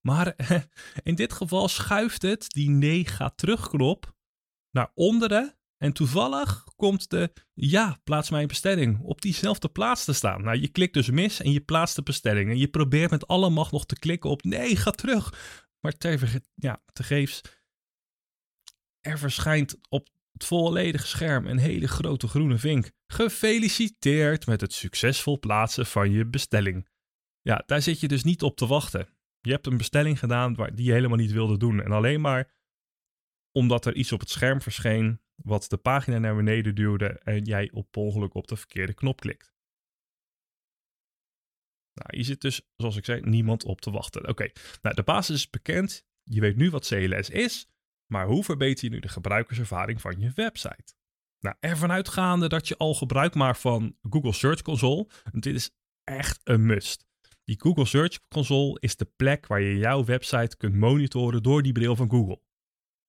Maar 0.00 0.36
in 1.02 1.14
dit 1.14 1.32
geval 1.32 1.68
schuift 1.68 2.22
het 2.22 2.44
die 2.48 2.70
nee, 2.70 3.04
ga 3.04 3.30
terug 3.30 3.68
knop 3.68 4.14
naar 4.70 4.90
onderen 4.94 5.57
en 5.78 5.92
toevallig 5.92 6.64
komt 6.76 7.10
de 7.10 7.32
ja, 7.54 8.00
plaats 8.04 8.30
mijn 8.30 8.46
bestelling 8.46 9.00
op 9.00 9.20
diezelfde 9.20 9.68
plaats 9.68 10.04
te 10.04 10.12
staan. 10.12 10.42
Nou, 10.42 10.60
je 10.60 10.68
klikt 10.68 10.94
dus 10.94 11.10
mis 11.10 11.40
en 11.40 11.52
je 11.52 11.60
plaatst 11.60 11.96
de 11.96 12.02
bestelling. 12.02 12.50
En 12.50 12.58
je 12.58 12.68
probeert 12.68 13.10
met 13.10 13.26
alle 13.26 13.50
macht 13.50 13.72
nog 13.72 13.86
te 13.86 13.98
klikken 13.98 14.30
op 14.30 14.42
nee, 14.42 14.76
ga 14.76 14.90
terug. 14.90 15.32
Maar 15.80 15.92
ter, 15.92 16.40
ja, 16.54 16.82
tegeefs, 16.92 17.40
er 19.00 19.18
verschijnt 19.18 19.78
op 19.88 20.08
het 20.32 20.44
volledige 20.44 21.06
scherm 21.06 21.46
een 21.46 21.58
hele 21.58 21.88
grote 21.88 22.28
groene 22.28 22.58
vink. 22.58 22.90
Gefeliciteerd 23.06 24.46
met 24.46 24.60
het 24.60 24.72
succesvol 24.72 25.38
plaatsen 25.38 25.86
van 25.86 26.10
je 26.10 26.26
bestelling. 26.26 26.88
Ja, 27.40 27.62
daar 27.66 27.82
zit 27.82 28.00
je 28.00 28.08
dus 28.08 28.24
niet 28.24 28.42
op 28.42 28.56
te 28.56 28.66
wachten. 28.66 29.08
Je 29.40 29.50
hebt 29.50 29.66
een 29.66 29.76
bestelling 29.76 30.18
gedaan 30.18 30.54
die 30.74 30.84
je 30.84 30.92
helemaal 30.92 31.16
niet 31.16 31.32
wilde 31.32 31.56
doen. 31.56 31.82
En 31.82 31.92
alleen 31.92 32.20
maar 32.20 32.56
omdat 33.52 33.86
er 33.86 33.94
iets 33.94 34.12
op 34.12 34.20
het 34.20 34.30
scherm 34.30 34.62
verscheen 34.62 35.20
wat 35.42 35.68
de 35.68 35.76
pagina 35.76 36.18
naar 36.18 36.36
beneden 36.36 36.74
duwde 36.74 37.18
en 37.18 37.44
jij 37.44 37.70
op 37.72 37.96
ongeluk 37.96 38.34
op 38.34 38.48
de 38.48 38.56
verkeerde 38.56 38.94
knop 38.94 39.20
klikt. 39.20 39.56
Nou, 41.94 42.16
hier 42.16 42.24
zit 42.24 42.40
dus, 42.40 42.68
zoals 42.76 42.96
ik 42.96 43.04
zei, 43.04 43.20
niemand 43.20 43.64
op 43.64 43.80
te 43.80 43.90
wachten. 43.90 44.28
Oké, 44.28 44.50
nou 44.82 44.94
de 44.94 45.02
basis 45.02 45.36
is 45.36 45.50
bekend. 45.50 46.06
Je 46.22 46.40
weet 46.40 46.56
nu 46.56 46.70
wat 46.70 46.86
CLS 46.86 47.30
is, 47.30 47.68
maar 48.06 48.26
hoe 48.26 48.44
verbeter 48.44 48.84
je 48.84 48.90
nu 48.90 49.00
de 49.00 49.08
gebruikerservaring 49.08 50.00
van 50.00 50.20
je 50.20 50.32
website? 50.34 50.94
Nou, 51.40 51.56
ervan 51.60 51.90
uitgaande 51.90 52.48
dat 52.48 52.68
je 52.68 52.76
al 52.76 52.94
gebruik 52.94 53.34
maakt 53.34 53.60
van 53.60 53.96
Google 54.10 54.32
Search 54.32 54.62
Console, 54.62 55.08
dit 55.32 55.54
is 55.54 55.70
echt 56.04 56.40
een 56.44 56.66
must. 56.66 57.06
Die 57.44 57.60
Google 57.60 57.84
Search 57.84 58.18
Console 58.28 58.80
is 58.80 58.96
de 58.96 59.04
plek 59.04 59.46
waar 59.46 59.60
je 59.60 59.78
jouw 59.78 60.04
website 60.04 60.56
kunt 60.56 60.74
monitoren 60.74 61.42
door 61.42 61.62
die 61.62 61.72
bril 61.72 61.96
van 61.96 62.10
Google. 62.10 62.40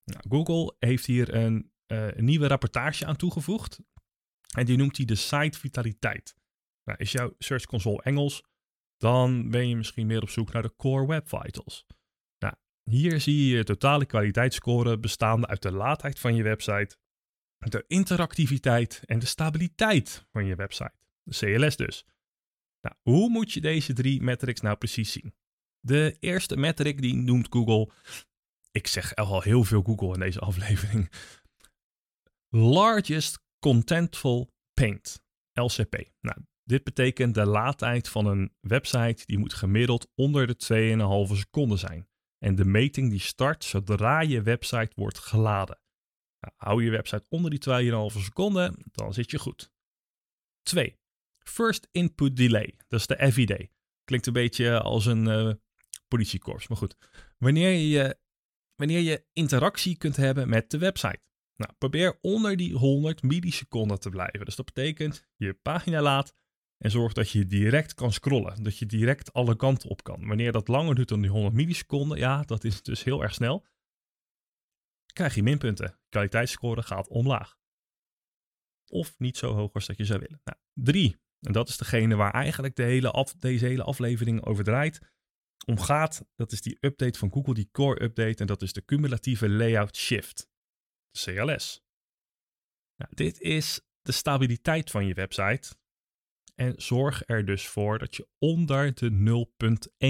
Nou, 0.03 0.21
Google 0.29 0.75
heeft 0.79 1.05
hier 1.05 1.33
een, 1.33 1.71
uh, 1.91 2.08
een, 2.12 2.25
nieuwe 2.25 2.48
rapportage 2.48 3.05
aan 3.05 3.15
toegevoegd. 3.15 3.79
En 4.58 4.65
die 4.65 4.77
noemt 4.77 4.98
hij 4.98 5.05
de 5.05 5.15
site 5.15 5.60
vitaliteit. 5.60 6.36
Nou, 6.84 6.98
is 6.98 7.12
jouw 7.12 7.36
Search 7.38 7.65
Console 7.65 8.03
Engels, 8.03 8.43
dan 8.98 9.50
ben 9.50 9.67
je 9.67 9.75
misschien 9.75 10.08
meer 10.08 10.22
op 10.22 10.29
zoek 10.29 10.51
naar 10.51 10.62
de 10.62 10.75
Core 10.75 11.08
Web 11.08 11.27
Vitals. 11.27 11.86
Nou, 12.39 12.53
hier 12.84 13.22
zie 13.22 13.48
je 13.48 13.55
je 13.55 13.63
totale 13.63 14.05
kwaliteitsscore 14.05 15.00
bestaande 15.00 15.48
uit 15.48 15.62
de 15.62 15.72
laadheid 15.72 16.19
van 16.19 16.36
je 16.36 16.43
website, 16.43 16.98
de 17.58 17.84
interactiviteit 17.88 19.01
en 19.05 19.19
de 19.19 19.25
stabiliteit 19.25 20.25
van 20.31 20.46
je 20.46 20.55
website. 20.55 20.93
De 21.24 21.38
CLS 21.38 21.75
dus. 21.75 22.05
Nou, 22.81 22.96
hoe 23.01 23.29
moet 23.29 23.51
je 23.51 23.62
deze 23.62 23.93
drie 23.93 24.22
metrics 24.22 24.62
nou 24.62 24.77
precies 24.77 25.12
zien? 25.12 25.34
De 25.79 26.17
eerste 26.19 26.58
metric 26.58 27.01
die 27.01 27.15
noemt 27.15 27.48
Google 27.50 27.91
ik 28.72 28.88
zeg 28.88 29.15
al 29.15 29.41
heel 29.41 29.63
veel 29.63 29.81
Google 29.81 30.13
in 30.13 30.19
deze 30.19 30.39
aflevering. 30.50 31.12
Largest 32.50 33.39
Contentful 33.60 34.51
Paint, 34.74 35.24
LCP. 35.53 36.12
Nou, 36.20 36.38
dit 36.63 36.84
betekent 36.84 37.34
de 37.34 37.46
laadtijd 37.46 38.10
van 38.10 38.25
een 38.25 38.53
website 38.60 39.25
die 39.25 39.38
moet 39.38 39.53
gemiddeld 39.53 40.12
onder 40.15 40.48
de 40.48 41.27
2,5 41.29 41.38
seconden 41.38 41.77
zijn. 41.77 42.10
En 42.38 42.56
de 42.56 42.65
meting 42.65 43.10
die 43.10 43.20
start 43.20 43.63
zodra 43.63 44.22
je 44.22 44.41
website 44.41 44.91
wordt 44.96 45.20
geladen. 45.20 45.79
Nou, 46.39 46.53
hou 46.58 46.84
je 46.84 46.89
website 46.89 47.25
onder 47.29 47.51
die 47.51 48.12
2,5 48.13 48.22
seconden, 48.24 48.86
dan 48.91 49.13
zit 49.13 49.32
je 49.32 49.39
goed. 49.39 49.72
2. 50.62 50.98
First 51.39 51.88
Input 51.91 52.36
Delay, 52.36 52.75
dat 52.88 53.00
is 53.00 53.08
de 53.08 53.32
FID. 53.32 53.70
Klinkt 54.03 54.27
een 54.27 54.34
beetje 54.34 54.82
als 54.82 55.06
een 55.06 55.25
uh, 55.25 55.53
politiekorps, 56.08 56.68
maar 56.68 56.77
goed. 56.77 56.96
Wanneer 57.38 57.72
je 57.72 58.18
wanneer 58.75 59.00
je 59.00 59.25
interactie 59.34 59.98
kunt 59.98 60.15
hebben 60.15 60.50
met 60.50 60.72
de 60.72 60.77
website. 60.77 61.20
Nou, 61.60 61.74
probeer 61.78 62.18
onder 62.22 62.58
die 62.58 62.74
100 62.74 63.24
milliseconden 63.24 64.00
te 64.00 64.10
blijven. 64.10 64.46
Dus 64.46 64.56
dat 64.56 64.66
betekent 64.66 65.28
je 65.36 65.54
pagina 65.54 66.01
laat 66.01 66.36
en 66.78 66.92
zorg 66.92 67.13
dat 67.13 67.32
je 67.32 67.48
direct 67.48 67.94
kan 67.94 68.12
scrollen. 68.12 68.63
Dat 68.63 68.78
je 68.78 68.86
direct 68.86 69.34
alle 69.34 69.56
kanten 69.56 69.89
op 69.89 70.04
kan. 70.04 70.28
Wanneer 70.28 70.51
dat 70.51 70.68
langer 70.68 70.96
duurt 70.96 71.08
dan 71.08 71.22
die 71.22 71.30
100 71.30 71.54
milliseconden, 71.54 72.18
ja, 72.18 72.42
dat 72.42 72.63
is 72.63 72.84
dus 72.84 73.04
heel 73.04 73.22
erg 73.22 73.34
snel. 73.34 73.66
Krijg 75.13 75.36
je 75.36 75.44
minpunten. 75.44 76.00
Kwaliteitsscore 76.10 76.84
gaat 76.84 77.08
omlaag. 77.08 77.58
Of 78.88 79.16
niet 79.18 79.38
zo 79.38 79.54
hoog 79.54 79.74
als 79.74 79.86
dat 79.86 79.98
je 79.98 80.06
zou 80.06 80.20
willen. 80.20 80.42
Nou, 80.44 80.58
drie. 80.74 81.18
En 81.39 81.51
dat 81.51 81.70
is 81.70 81.78
degene 81.78 82.16
waar 82.16 82.34
eigenlijk 82.34 82.75
de 82.75 82.84
hele 82.84 83.12
af, 83.12 83.34
deze 83.34 83.66
hele 83.66 83.84
aflevering 83.84 84.46
over 84.46 84.63
draait 84.63 85.00
om 85.66 85.80
gaat, 85.80 86.25
dat 86.36 86.51
is 86.51 86.62
die 86.62 86.78
update 86.80 87.20
van 87.20 87.32
Google, 87.32 87.54
die 87.54 87.70
core 87.72 88.04
update. 88.04 88.36
En 88.36 88.48
dat 88.48 88.62
is 88.62 88.74
de 88.74 88.86
cumulatieve 88.86 89.50
layout 89.50 89.98
shift, 89.98 90.50
CLS. 91.12 91.84
Nou, 92.96 93.12
dit 93.16 93.39
is 93.39 93.82
de 94.01 94.12
stabiliteit 94.12 94.92
van 94.92 95.06
je 95.06 95.13
website. 95.13 95.78
En 96.56 96.82
zorg 96.82 97.24
er 97.25 97.46
dus 97.46 97.68
voor 97.68 98.00
dat 98.00 98.16
je 98.16 98.28
onder 98.38 98.94
de 98.94 99.12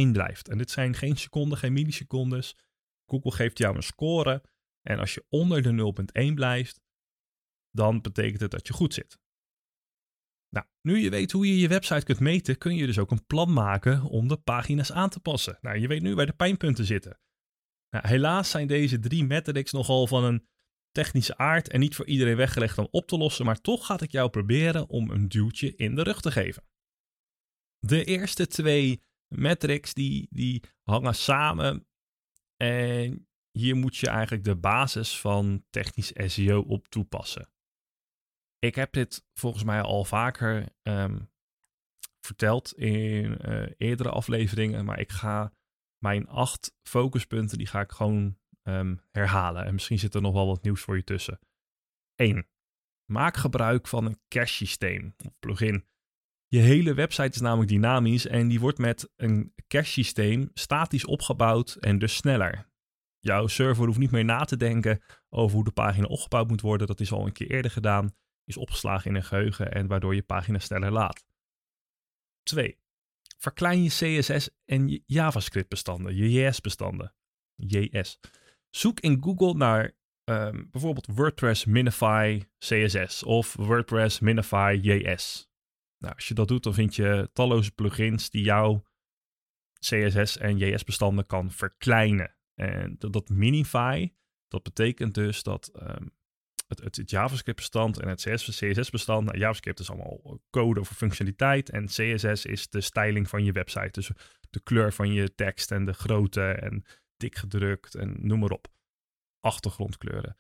0.1 0.08 0.12
blijft. 0.12 0.50
En 0.50 0.58
dit 0.58 0.72
zijn 0.72 0.94
geen 0.94 1.18
seconden, 1.18 1.58
geen 1.58 1.74
millisecondes. 1.74 2.58
Google 3.06 3.32
geeft 3.32 3.58
jou 3.58 3.76
een 3.76 3.84
score. 3.84 4.44
En 4.82 5.00
als 5.00 5.14
je 5.14 5.26
onder 5.30 5.62
de 5.62 5.94
0.1 6.30 6.34
blijft, 6.34 6.82
dan 7.72 8.02
betekent 8.02 8.42
het 8.42 8.52
dat 8.52 8.68
je 8.68 8.74
goed 8.74 8.94
zit. 8.94 9.20
Nou, 10.50 10.66
nu 10.82 10.98
je 10.98 11.10
weet 11.10 11.32
hoe 11.32 11.48
je 11.48 11.60
je 11.60 11.68
website 11.68 12.06
kunt 12.06 12.20
meten, 12.20 12.58
kun 12.58 12.76
je 12.76 12.86
dus 12.86 13.00
ook 13.00 13.12
een 13.12 13.26
plan 13.26 13.54
maken 13.54 14.04
om 14.04 14.28
de 14.28 14.38
pagina's 14.38 14.92
aan 14.92 15.10
te 15.10 15.20
passen. 15.20 15.58
Nou, 15.62 15.78
je 15.78 15.88
weet 15.88 16.02
nu 16.02 16.16
waar 16.16 16.26
de 16.26 16.34
pijnpunten 16.34 16.86
zitten. 16.86 17.20
Nou, 17.90 18.08
helaas 18.08 18.50
zijn 18.50 18.68
deze 18.68 19.00
drie 19.00 19.26
metrics 19.26 19.72
nogal 19.72 20.08
van 20.08 20.24
een 20.24 20.49
technische 20.92 21.38
aard 21.38 21.70
en 21.70 21.80
niet 21.80 21.96
voor 21.96 22.06
iedereen 22.06 22.36
weggelegd 22.36 22.78
om 22.78 22.88
op 22.92 23.08
te 23.08 23.18
lossen, 23.18 23.46
maar 23.46 23.62
toch 23.62 23.86
ga 23.86 24.00
ik 24.00 24.12
jou 24.12 24.30
proberen 24.30 24.90
om 24.90 25.10
een 25.10 25.30
duwtje 25.30 25.76
in 25.76 25.96
de 25.96 26.04
rug 26.04 26.22
te 26.22 26.32
geven. 26.32 26.64
De 27.80 28.04
eerste 28.04 28.48
twee 28.48 29.04
metrics 29.28 29.94
die, 29.94 30.28
die 30.30 30.64
hangen 30.84 31.16
samen 31.16 31.88
en 32.58 33.28
hier 33.52 33.76
moet 33.76 33.98
je 33.98 34.08
eigenlijk 34.08 34.44
de 34.44 34.56
basis 34.56 35.20
van 35.20 35.66
technisch 35.70 36.12
SEO 36.16 36.62
op 36.62 36.88
toepassen. 36.88 37.50
Ik 38.60 38.76
heb 38.76 38.94
dit 38.94 39.26
volgens 39.34 39.64
mij 39.64 39.82
al 39.82 40.06
vaker 40.06 40.76
ehm, 40.82 41.20
verteld 42.20 42.74
in 42.74 43.38
uh, 43.50 43.70
eerdere 43.78 44.10
afleveringen, 44.10 44.86
maar 44.86 45.00
ik 45.00 45.12
ga 45.12 45.54
mijn 46.04 46.28
acht 46.28 46.76
focuspunten, 46.82 47.58
die 47.58 47.68
ga 47.68 47.80
ik 47.80 47.92
gewoon 47.92 48.39
ehm, 48.64 48.96
herhalen. 49.12 49.66
En 49.66 49.74
misschien 49.74 50.00
zit 50.00 50.14
er 50.14 50.22
nog 50.22 50.34
wel 50.34 50.48
wat 50.48 50.64
nieuws 50.64 50.82
voor 50.82 50.96
je 50.96 51.04
tussen. 51.04 51.40
1. 52.16 52.48
Maak 53.06 53.38
gebruik 53.38 53.88
van 53.88 54.06
een 54.06 54.20
cache 54.28 54.54
systeem 54.54 55.14
of 55.26 55.40
plugin. 55.40 55.88
Je 56.48 56.60
hele 56.60 56.94
website 56.94 57.30
is 57.30 57.42
namelijk 57.42 57.70
dynamisch 57.70 58.28
en 58.28 58.48
die 58.48 58.60
wordt 58.60 58.78
met 58.78 59.12
een 59.16 59.54
cache 59.68 59.92
systeem 59.92 60.50
statisch 60.54 61.06
opgebouwd 61.06 61.76
en 61.76 62.00
dus 62.00 62.16
sneller. 62.16 62.68
Jouw 63.20 63.48
server 63.48 63.86
hoeft 63.86 64.00
niet 64.00 64.12
meer 64.12 64.26
na 64.26 64.44
te 64.46 64.58
denken 64.58 65.02
over 65.30 65.56
hoe 65.56 65.64
de 65.64 65.72
pagina 65.72 66.06
opgebouwd 66.06 66.48
moet 66.48 66.62
worden. 66.62 66.88
Dat 66.88 67.00
is 67.00 67.12
al 67.12 67.26
een 67.26 67.32
keer 67.32 67.52
eerder 67.52 67.72
gedaan 67.72 68.16
is 68.50 68.58
opgeslagen 68.58 69.10
in 69.10 69.16
een 69.16 69.24
geheugen 69.24 69.72
en 69.72 69.88
waardoor 69.88 70.16
je 70.16 70.24
pagina 70.24 70.60
sneller 70.60 70.92
laat. 70.92 71.26
2. 72.44 72.78
Verklein 73.38 73.84
je 73.84 73.90
CSS 73.90 74.50
en 74.66 74.90
je 74.90 75.04
JavaScript 75.06 75.70
bestanden, 75.70 76.16
je 76.16 76.32
JS 76.32 76.62
bestanden. 76.62 77.14
JS. 77.56 78.20
Zoek 78.70 79.00
in 79.00 79.24
Google 79.24 79.54
naar 79.54 79.92
um, 80.24 80.68
bijvoorbeeld 80.72 81.08
WordPress 81.08 81.66
Minify 81.66 82.42
CSS 82.58 83.24
of 83.24 83.54
WordPress 83.54 84.20
Minify 84.20 84.80
JS. 84.82 85.50
Nou, 85.98 86.16
als 86.16 86.28
je 86.28 86.34
dat 86.34 86.48
doet, 86.48 86.64
dan 86.64 86.74
vind 86.74 86.96
je 86.96 87.30
talloze 87.34 87.72
plugins 87.72 88.30
die 88.30 88.44
jou 88.44 88.82
CSS 89.80 90.38
en 90.38 90.58
JS-bestanden 90.58 91.26
kan 91.26 91.52
verkleinen. 91.52 92.36
En 92.56 92.96
dat, 92.98 93.30
minify, 93.30 94.12
dat 94.48 94.64
betekent 94.64 95.14
dus 95.14 95.44
dat 95.44 95.68
ehm, 95.68 96.08
het, 96.68 96.98
het, 96.98 97.10
JavaScript-bestand 97.10 98.00
en 98.00 98.08
het 98.08 98.22
CSS-bestand, 98.22 99.26
nou, 99.26 99.38
JavaScript 99.38 99.80
is 99.80 99.90
allemaal 99.90 100.42
code 100.50 100.80
over 100.80 100.96
functionaliteit 100.96 101.70
en 101.70 101.86
CSS 101.86 102.46
is 102.46 102.70
de 102.70 102.82
styling 102.82 103.30
van 103.30 103.44
je 103.44 103.52
website. 103.52 103.92
Dus 103.92 104.12
de 104.50 104.60
kleur 104.64 104.94
van 104.94 105.14
je 105.14 105.36
tekst 105.36 105.72
en 105.72 105.86
de 105.86 105.94
grootte 105.94 106.52
en 106.52 106.84
dik 107.20 107.36
gedrukt 107.36 107.96
en 107.96 108.28
noem 108.28 108.40
maar 108.40 108.52
op. 108.52 108.68
Achtergrondkleuren. 109.40 110.38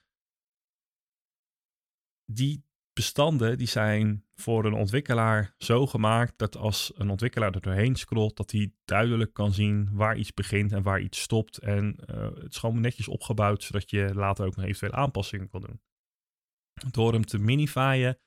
Die 2.25 2.67
bestanden 2.93 3.57
die 3.57 3.67
zijn 3.67 4.25
voor 4.35 4.65
een 4.65 4.73
ontwikkelaar 4.73 5.55
zo 5.57 5.87
gemaakt 5.87 6.37
dat 6.37 6.57
als 6.57 6.91
een 6.95 7.09
ontwikkelaar 7.09 7.53
er 7.53 7.61
doorheen 7.61 7.95
scrolt, 7.95 8.37
dat 8.37 8.51
hij 8.51 8.73
duidelijk 8.85 9.33
kan 9.33 9.53
zien 9.53 9.89
waar 9.93 10.17
iets 10.17 10.33
begint 10.33 10.71
en 10.71 10.83
waar 10.83 11.01
iets 11.01 11.21
stopt. 11.21 11.57
En 11.57 11.97
uh, 12.09 12.23
het 12.35 12.51
is 12.51 12.57
gewoon 12.57 12.81
netjes 12.81 13.07
opgebouwd, 13.07 13.63
zodat 13.63 13.89
je 13.89 14.13
later 14.13 14.45
ook 14.45 14.55
nog 14.55 14.65
eventueel 14.65 15.01
aanpassingen 15.01 15.49
kan 15.49 15.61
doen. 15.61 15.81
Door 16.91 17.13
hem 17.13 17.25
te 17.25 17.37
minifyen 17.37 18.19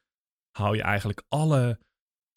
hou 0.51 0.77
je 0.77 0.83
eigenlijk 0.83 1.25
alle 1.29 1.81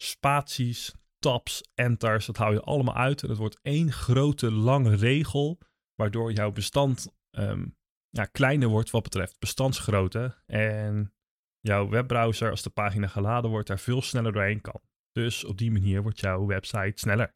spaties, 0.02 0.94
tabs, 1.18 1.62
enters, 1.74 2.26
dat 2.26 2.36
hou 2.36 2.52
je 2.52 2.60
allemaal 2.60 2.96
uit. 2.96 3.22
En 3.22 3.28
het 3.28 3.38
wordt 3.38 3.58
één 3.62 3.92
grote 3.92 4.52
lange 4.52 4.96
regel, 4.96 5.58
waardoor 5.96 6.32
jouw 6.32 6.52
bestand 6.52 7.14
um, 7.30 7.76
ja, 8.16 8.24
kleiner 8.24 8.68
wordt 8.68 8.90
wat 8.90 9.02
betreft 9.02 9.38
bestandsgrootte. 9.38 10.42
En 10.46 11.14
jouw 11.60 11.88
webbrowser, 11.88 12.50
als 12.50 12.62
de 12.62 12.70
pagina 12.70 13.06
geladen 13.06 13.50
wordt, 13.50 13.68
daar 13.68 13.78
veel 13.78 14.02
sneller 14.02 14.32
doorheen 14.32 14.60
kan. 14.60 14.80
Dus 15.12 15.44
op 15.44 15.58
die 15.58 15.70
manier 15.70 16.02
wordt 16.02 16.20
jouw 16.20 16.46
website 16.46 16.92
sneller. 16.94 17.34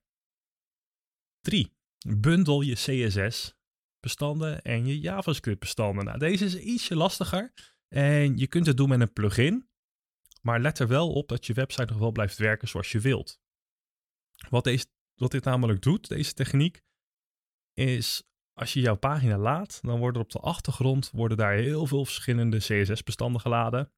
3. 1.40 1.72
Bundel 2.18 2.60
je 2.60 2.74
CSS 2.74 3.58
bestanden 4.00 4.62
en 4.62 4.86
je 4.86 5.00
JavaScript 5.00 5.60
bestanden. 5.60 6.04
Nou, 6.04 6.18
deze 6.18 6.44
is 6.44 6.56
ietsje 6.56 6.96
lastiger 6.96 7.52
en 7.88 8.36
je 8.36 8.46
kunt 8.46 8.66
het 8.66 8.76
doen 8.76 8.88
met 8.88 9.00
een 9.00 9.12
plugin, 9.12 9.68
maar 10.42 10.60
let 10.60 10.78
er 10.78 10.88
wel 10.88 11.12
op 11.12 11.28
dat 11.28 11.46
je 11.46 11.52
website 11.52 11.92
nog 11.92 11.98
wel 11.98 12.12
blijft 12.12 12.38
werken 12.38 12.68
zoals 12.68 12.92
je 12.92 13.00
wilt. 13.00 13.40
Wat, 14.48 14.64
deze, 14.64 14.86
wat 15.14 15.30
dit 15.30 15.44
namelijk 15.44 15.82
doet, 15.82 16.08
deze 16.08 16.32
techniek, 16.32 16.82
is 17.72 18.29
als 18.54 18.72
je 18.72 18.80
jouw 18.80 18.96
pagina 18.96 19.38
laat, 19.38 19.78
dan 19.82 19.98
worden 19.98 20.22
op 20.22 20.30
de 20.30 20.38
achtergrond 20.38 21.10
worden 21.10 21.36
daar 21.36 21.54
heel 21.54 21.86
veel 21.86 22.04
verschillende 22.04 22.58
CSS-bestanden 22.58 23.40
geladen 23.40 23.92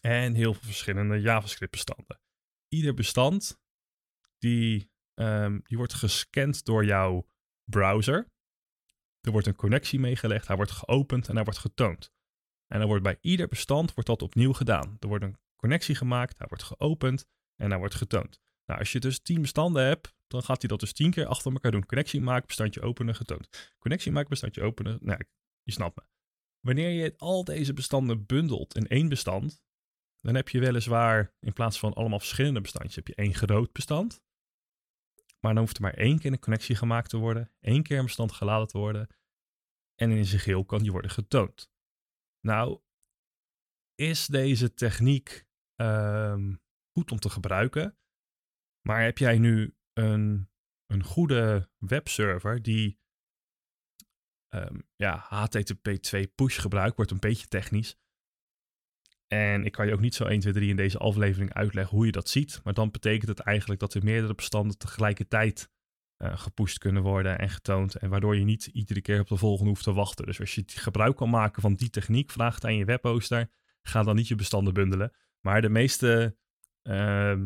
en 0.00 0.34
heel 0.34 0.54
veel 0.54 0.62
verschillende 0.62 1.20
JavaScript-bestanden. 1.20 2.20
Ieder 2.68 2.94
bestand 2.94 3.60
die, 4.38 4.90
um, 5.14 5.60
die 5.64 5.76
wordt 5.76 5.94
gescand 5.94 6.64
door 6.64 6.84
jouw 6.84 7.26
browser. 7.64 8.30
Er 9.20 9.32
wordt 9.32 9.46
een 9.46 9.56
connectie 9.56 9.98
meegelegd, 9.98 10.46
hij 10.46 10.56
wordt 10.56 10.70
geopend 10.70 11.28
en 11.28 11.34
hij 11.34 11.44
wordt 11.44 11.58
getoond. 11.58 12.12
En 12.66 12.78
dan 12.78 12.88
wordt 12.88 13.02
bij 13.02 13.18
ieder 13.20 13.48
bestand 13.48 13.94
wordt 13.94 14.08
dat 14.08 14.22
opnieuw 14.22 14.52
gedaan. 14.52 14.96
Er 14.98 15.08
wordt 15.08 15.24
een 15.24 15.38
connectie 15.56 15.94
gemaakt, 15.94 16.38
hij 16.38 16.46
wordt 16.48 16.62
geopend 16.62 17.26
en 17.56 17.70
hij 17.70 17.78
wordt 17.78 17.94
getoond. 17.94 18.40
Nou, 18.66 18.80
als 18.80 18.92
je 18.92 19.00
dus 19.00 19.20
10 19.20 19.40
bestanden 19.40 19.84
hebt, 19.84 20.14
dan 20.32 20.42
gaat 20.42 20.60
hij 20.60 20.68
dat 20.68 20.80
dus 20.80 20.92
10 20.92 21.10
keer 21.10 21.26
achter 21.26 21.52
elkaar 21.52 21.70
doen. 21.70 21.86
Connectie 21.86 22.20
maken, 22.20 22.46
bestandje 22.46 22.80
openen, 22.80 23.14
getoond. 23.14 23.74
Connectie 23.78 24.12
maken, 24.12 24.28
bestandje 24.28 24.62
openen. 24.62 24.98
Nou, 25.00 25.18
je 25.62 25.72
snapt 25.72 25.96
me. 25.96 26.02
Wanneer 26.60 26.90
je 26.90 27.14
al 27.16 27.44
deze 27.44 27.72
bestanden 27.72 28.26
bundelt 28.26 28.74
in 28.74 28.86
één 28.86 29.08
bestand, 29.08 29.62
dan 30.20 30.34
heb 30.34 30.48
je 30.48 30.60
weliswaar 30.60 31.34
in 31.40 31.52
plaats 31.52 31.78
van 31.78 31.92
allemaal 31.92 32.18
verschillende 32.18 32.60
bestandjes, 32.60 32.94
heb 32.94 33.06
je 33.06 33.14
één 33.14 33.34
groot 33.34 33.72
bestand. 33.72 34.22
Maar 35.40 35.54
dan 35.54 35.62
hoeft 35.62 35.76
er 35.76 35.82
maar 35.82 35.94
één 35.94 36.18
keer 36.18 36.32
een 36.32 36.38
connectie 36.38 36.76
gemaakt 36.76 37.10
te 37.10 37.16
worden, 37.16 37.52
één 37.60 37.82
keer 37.82 37.98
een 37.98 38.04
bestand 38.04 38.32
geladen 38.32 38.66
te 38.66 38.78
worden. 38.78 39.08
En 39.94 40.10
in 40.10 40.24
zijn 40.24 40.40
geheel 40.40 40.64
kan 40.64 40.82
die 40.82 40.92
worden 40.92 41.10
getoond. 41.10 41.70
Nou, 42.40 42.80
is 43.94 44.26
deze 44.26 44.74
techniek 44.74 45.46
um, 45.76 46.60
goed 46.92 47.10
om 47.10 47.18
te 47.18 47.30
gebruiken? 47.30 47.96
Maar 48.86 49.02
heb 49.02 49.18
jij 49.18 49.38
nu 49.38 49.76
een, 49.92 50.50
een 50.86 51.02
goede 51.04 51.70
webserver 51.78 52.62
die 52.62 53.00
um, 54.54 54.82
ja, 54.96 55.24
HTTP 55.28 55.88
2 55.88 56.26
push 56.26 56.60
gebruikt, 56.60 56.96
wordt 56.96 57.10
een 57.10 57.18
beetje 57.18 57.46
technisch. 57.46 57.96
En 59.26 59.64
ik 59.64 59.72
kan 59.72 59.86
je 59.86 59.92
ook 59.92 60.00
niet 60.00 60.14
zo 60.14 60.24
1, 60.24 60.40
2, 60.40 60.52
3 60.52 60.68
in 60.68 60.76
deze 60.76 60.98
aflevering 60.98 61.52
uitleggen 61.52 61.96
hoe 61.96 62.06
je 62.06 62.12
dat 62.12 62.28
ziet. 62.28 62.60
Maar 62.64 62.74
dan 62.74 62.90
betekent 62.90 63.28
het 63.28 63.38
eigenlijk 63.38 63.80
dat 63.80 63.94
er 63.94 64.04
meerdere 64.04 64.34
bestanden 64.34 64.78
tegelijkertijd 64.78 65.70
uh, 66.18 66.38
gepusht 66.38 66.78
kunnen 66.78 67.02
worden 67.02 67.38
en 67.38 67.50
getoond. 67.50 67.94
En 67.94 68.10
waardoor 68.10 68.36
je 68.36 68.44
niet 68.44 68.66
iedere 68.66 69.00
keer 69.00 69.20
op 69.20 69.28
de 69.28 69.36
volgende 69.36 69.70
hoeft 69.70 69.84
te 69.84 69.92
wachten. 69.92 70.26
Dus 70.26 70.40
als 70.40 70.54
je 70.54 70.62
gebruik 70.66 71.16
kan 71.16 71.30
maken 71.30 71.62
van 71.62 71.74
die 71.74 71.90
techniek, 71.90 72.30
vraag 72.30 72.54
het 72.54 72.64
aan 72.64 72.76
je 72.76 72.84
webhoster. 72.84 73.50
Ga 73.82 74.02
dan 74.02 74.16
niet 74.16 74.28
je 74.28 74.34
bestanden 74.34 74.74
bundelen. 74.74 75.12
Maar 75.40 75.62
de 75.62 75.68
meeste 75.68 76.36
uh, 76.82 77.40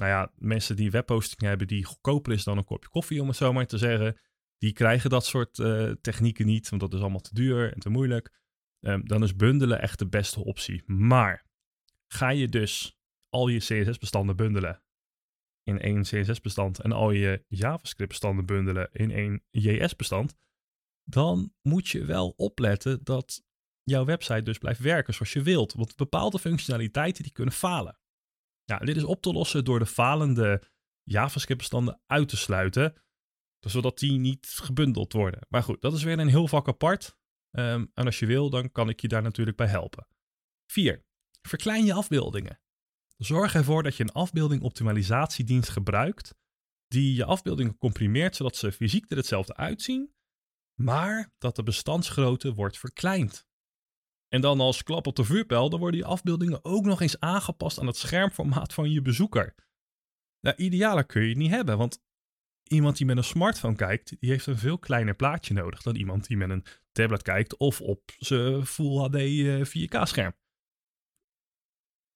nou 0.00 0.12
ja, 0.12 0.32
mensen 0.36 0.76
die 0.76 0.90
webhosting 0.90 1.40
hebben 1.40 1.66
die 1.66 1.84
goedkoper 1.84 2.32
is 2.32 2.44
dan 2.44 2.58
een 2.58 2.64
kopje 2.64 2.88
koffie, 2.88 3.20
om 3.20 3.28
het 3.28 3.36
zo 3.36 3.52
maar 3.52 3.66
te 3.66 3.78
zeggen, 3.78 4.20
die 4.58 4.72
krijgen 4.72 5.10
dat 5.10 5.24
soort 5.24 5.58
uh, 5.58 5.92
technieken 6.00 6.46
niet, 6.46 6.68
want 6.68 6.82
dat 6.82 6.94
is 6.94 7.00
allemaal 7.00 7.20
te 7.20 7.34
duur 7.34 7.72
en 7.72 7.80
te 7.80 7.88
moeilijk. 7.88 8.38
Um, 8.80 9.08
dan 9.08 9.22
is 9.22 9.36
bundelen 9.36 9.80
echt 9.80 9.98
de 9.98 10.08
beste 10.08 10.44
optie. 10.44 10.82
Maar 10.86 11.46
ga 12.06 12.28
je 12.28 12.48
dus 12.48 12.98
al 13.28 13.48
je 13.48 13.58
CSS-bestanden 13.58 14.36
bundelen 14.36 14.82
in 15.62 15.80
één 15.80 16.02
CSS-bestand 16.02 16.80
en 16.80 16.92
al 16.92 17.10
je 17.10 17.44
JavaScript-bestanden 17.48 18.46
bundelen 18.46 18.88
in 18.92 19.10
één 19.10 19.42
JS-bestand, 19.50 20.34
dan 21.04 21.52
moet 21.62 21.88
je 21.88 22.04
wel 22.04 22.32
opletten 22.36 23.04
dat 23.04 23.44
jouw 23.82 24.04
website 24.04 24.42
dus 24.42 24.58
blijft 24.58 24.80
werken 24.80 25.14
zoals 25.14 25.32
je 25.32 25.42
wilt. 25.42 25.72
Want 25.72 25.96
bepaalde 25.96 26.38
functionaliteiten 26.38 27.22
die 27.22 27.32
kunnen 27.32 27.54
falen. 27.54 27.98
Dit 28.78 28.96
is 28.96 29.04
op 29.04 29.22
te 29.22 29.32
lossen 29.32 29.64
door 29.64 29.78
de 29.78 29.86
falende 29.86 30.62
JavaScript-bestanden 31.02 32.00
uit 32.06 32.28
te 32.28 32.36
sluiten, 32.36 33.02
zodat 33.60 33.98
die 33.98 34.18
niet 34.18 34.46
gebundeld 34.46 35.12
worden. 35.12 35.46
Maar 35.48 35.62
goed, 35.62 35.80
dat 35.80 35.92
is 35.92 36.02
weer 36.02 36.18
een 36.18 36.28
heel 36.28 36.48
vak 36.48 36.68
apart. 36.68 37.18
Um, 37.50 37.90
en 37.94 38.04
als 38.04 38.18
je 38.18 38.26
wil, 38.26 38.50
dan 38.50 38.72
kan 38.72 38.88
ik 38.88 39.00
je 39.00 39.08
daar 39.08 39.22
natuurlijk 39.22 39.56
bij 39.56 39.66
helpen. 39.66 40.06
4. 40.66 41.04
Verklein 41.42 41.84
je 41.84 41.92
afbeeldingen. 41.92 42.60
Zorg 43.16 43.54
ervoor 43.54 43.82
dat 43.82 43.96
je 43.96 44.02
een 44.02 44.12
afbeelding 44.12 44.62
optimalisatiedienst 44.62 45.68
gebruikt 45.68 46.34
die 46.86 47.14
je 47.14 47.24
afbeeldingen 47.24 47.76
comprimeert 47.78 48.36
zodat 48.36 48.56
ze 48.56 48.72
fysiek 48.72 49.10
er 49.10 49.16
hetzelfde 49.16 49.56
uitzien, 49.56 50.14
maar 50.74 51.32
dat 51.38 51.56
de 51.56 51.62
bestandsgrootte 51.62 52.54
wordt 52.54 52.78
verkleind. 52.78 53.48
En 54.30 54.40
dan 54.40 54.60
als 54.60 54.82
klap 54.82 55.06
op 55.06 55.16
de 55.16 55.24
vuurpijl, 55.24 55.70
dan 55.70 55.80
worden 55.80 56.00
die 56.00 56.08
afbeeldingen 56.08 56.64
ook 56.64 56.84
nog 56.84 57.00
eens 57.00 57.20
aangepast 57.20 57.78
aan 57.78 57.86
het 57.86 57.96
schermformaat 57.96 58.74
van 58.74 58.90
je 58.90 59.02
bezoeker. 59.02 59.54
Nou, 60.40 60.56
idealer 60.56 61.06
kun 61.06 61.22
je 61.22 61.28
het 61.28 61.36
niet 61.36 61.50
hebben, 61.50 61.78
want 61.78 62.02
iemand 62.62 62.96
die 62.96 63.06
met 63.06 63.16
een 63.16 63.24
smartphone 63.24 63.76
kijkt, 63.76 64.20
die 64.20 64.30
heeft 64.30 64.46
een 64.46 64.58
veel 64.58 64.78
kleiner 64.78 65.14
plaatje 65.14 65.54
nodig 65.54 65.82
dan 65.82 65.96
iemand 65.96 66.26
die 66.26 66.36
met 66.36 66.50
een 66.50 66.64
tablet 66.92 67.22
kijkt 67.22 67.56
of 67.56 67.80
op 67.80 68.02
zijn 68.18 68.66
Full 68.66 68.96
HD 68.96 69.16
4K 69.68 69.92
eh, 69.92 70.04
scherm. 70.04 70.32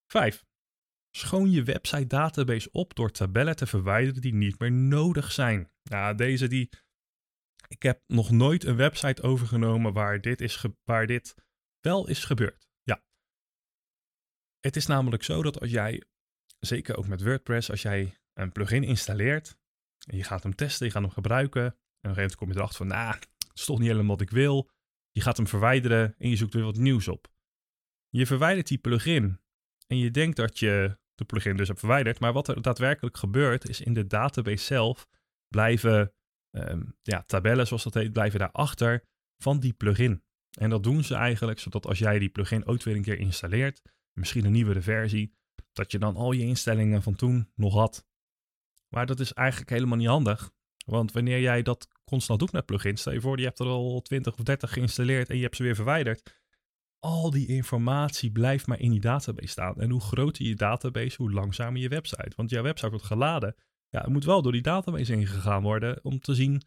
5. 0.07 0.45
Schoon 1.17 1.51
je 1.51 1.63
website 1.63 2.07
database 2.07 2.71
op 2.73 2.95
door 2.95 3.11
tabellen 3.11 3.57
te 3.57 3.67
verwijderen 3.67 4.21
die 4.21 4.35
niet 4.35 4.59
meer 4.59 4.73
nodig 4.73 5.33
zijn. 5.33 5.71
Nou, 5.83 6.15
deze 6.15 6.47
die. 6.47 6.71
Ik 7.69 7.83
heb 7.83 8.03
nog 8.07 8.31
nooit 8.31 8.65
een 8.65 8.77
website 8.77 9.23
overgenomen 9.23 9.93
waar 9.93 10.21
dit, 10.21 10.41
is 10.41 10.65
waar 10.85 11.07
dit 11.07 11.35
wel 11.85 12.09
is 12.09 12.25
gebeurd. 12.25 12.69
Ja. 12.83 13.03
Het 14.61 14.77
is 14.77 14.87
namelijk 14.87 15.23
zo 15.23 15.43
dat 15.43 15.61
als 15.61 15.71
jij, 15.71 16.05
zeker 16.59 16.97
ook 16.97 17.07
met 17.07 17.23
WordPress, 17.23 17.71
als 17.71 17.83
jij 17.83 18.19
een 18.33 18.53
plugin 18.53 18.83
installeert 18.83 19.59
en 20.07 20.17
je 20.17 20.25
gaat 20.25 20.43
hem 20.43 20.55
testen, 20.55 20.87
je 20.87 20.93
gaat 20.93 21.03
hem 21.03 21.11
gebruiken 21.11 21.63
en 21.63 21.71
op 21.71 21.75
een 21.75 22.15
gegeven 22.15 22.21
moment 22.21 22.37
kom 22.37 22.49
je 22.49 22.55
erachter 22.55 22.77
van, 22.77 22.87
nou, 22.87 23.15
het 23.15 23.29
is 23.55 23.65
toch 23.65 23.79
niet 23.79 23.89
helemaal 23.89 24.17
wat 24.17 24.21
ik 24.21 24.31
wil. 24.31 24.71
Je 25.11 25.21
gaat 25.21 25.37
hem 25.37 25.47
verwijderen 25.47 26.15
en 26.19 26.29
je 26.29 26.37
zoekt 26.37 26.55
weer 26.55 26.65
wat 26.65 26.77
nieuws 26.77 27.09
op. 27.09 27.33
Je 28.09 28.27
verwijdert 28.27 28.69
die 28.69 28.79
plugin 28.79 29.41
en 29.87 29.99
je 29.99 30.11
denkt 30.11 30.37
dat 30.37 30.59
je 30.59 30.99
de 31.15 31.25
plugin 31.25 31.57
dus 31.57 31.69
hebt 31.69 31.79
verwijderd. 31.79 32.21
Maar 32.21 32.33
wat 32.33 32.49
er 32.49 32.63
daadwerkelijk 32.63 33.17
gebeurt, 33.17 33.69
is 33.69 33.81
in 33.81 33.95
de 33.95 34.07
database 34.07 34.65
zelf 34.65 35.09
blijven 35.49 36.15
um, 36.51 36.97
ja, 37.03 37.23
tabellen, 37.23 37.67
zoals 37.67 37.83
dat 37.83 37.95
heet, 37.95 38.13
blijven 38.13 38.39
daarachter 38.39 39.05
van 39.43 39.61
die 39.61 39.73
plugin. 39.73 40.23
En 40.55 40.71
dat 40.71 40.83
doen 40.83 41.05
ze 41.05 41.15
eigenlijk 41.15 41.59
zodat 41.61 41.87
als 41.87 41.99
jij 41.99 42.19
die 42.19 42.29
plugin 42.29 42.67
ooit 42.67 42.83
weer 42.83 42.97
een 42.97 43.03
keer 43.03 43.19
installeert, 43.19 43.83
misschien 44.13 44.45
een 44.45 44.53
nieuwere 44.53 44.83
versie, 44.83 45.35
dat 45.73 45.93
je 45.93 45.99
dan 45.99 46.17
al 46.17 46.33
je 46.33 46.45
instellingen 46.45 47.03
van 47.03 47.15
toen 47.15 47.51
nog 47.55 47.75
had. 47.75 48.07
Maar 48.89 49.07
dat 49.07 49.21
is 49.21 49.33
eigenlijk 49.33 49.71
helemaal 49.71 49.99
niet 49.99 50.09
handig. 50.09 50.53
Want 50.87 51.13
wanneer 51.13 51.41
jij 51.41 51.63
dat 51.63 51.89
constant 52.05 52.39
doet 52.39 52.53
met 52.53 52.67
plugins, 52.67 53.01
stel 53.01 53.13
je 53.13 53.21
voor, 53.21 53.39
je 53.39 53.45
hebt 53.45 53.59
er 53.59 53.67
al 53.67 54.01
20 54.01 54.33
of 54.33 54.45
30 54.45 54.73
geïnstalleerd 54.73 55.29
en 55.29 55.37
je 55.37 55.43
hebt 55.43 55.57
ze 55.57 55.63
weer 55.63 55.75
verwijderd. 55.75 56.43
Al 56.99 57.31
die 57.31 57.47
informatie 57.47 58.33
blijft 58.33 58.67
maar 58.67 58.81
in 58.81 58.91
die 58.91 59.01
database 59.01 59.49
staan. 59.49 59.81
En 59.81 59.91
hoe 59.91 60.01
groter 60.01 60.45
je 60.45 60.55
database, 60.55 61.17
hoe 61.17 61.33
langzamer 61.33 61.81
je 61.81 61.89
website. 61.89 62.33
Want 62.37 62.51
jouw 62.51 62.63
website 62.63 62.91
wordt 62.91 63.05
geladen 63.05 63.55
Ja, 63.89 64.01
het 64.01 64.11
moet 64.11 64.25
wel 64.25 64.43
door 64.43 64.53
die 64.53 64.63
database 64.63 65.13
ingegaan 65.13 65.63
worden 65.63 65.99
om 66.03 66.21
te 66.21 66.35
zien 66.35 66.63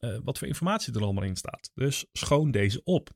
uh, 0.00 0.18
wat 0.24 0.38
voor 0.38 0.48
informatie 0.48 0.94
er 0.94 1.02
allemaal 1.02 1.24
in 1.24 1.36
staat. 1.36 1.70
Dus 1.74 2.06
schoon 2.12 2.50
deze 2.50 2.80
op. 2.84 3.10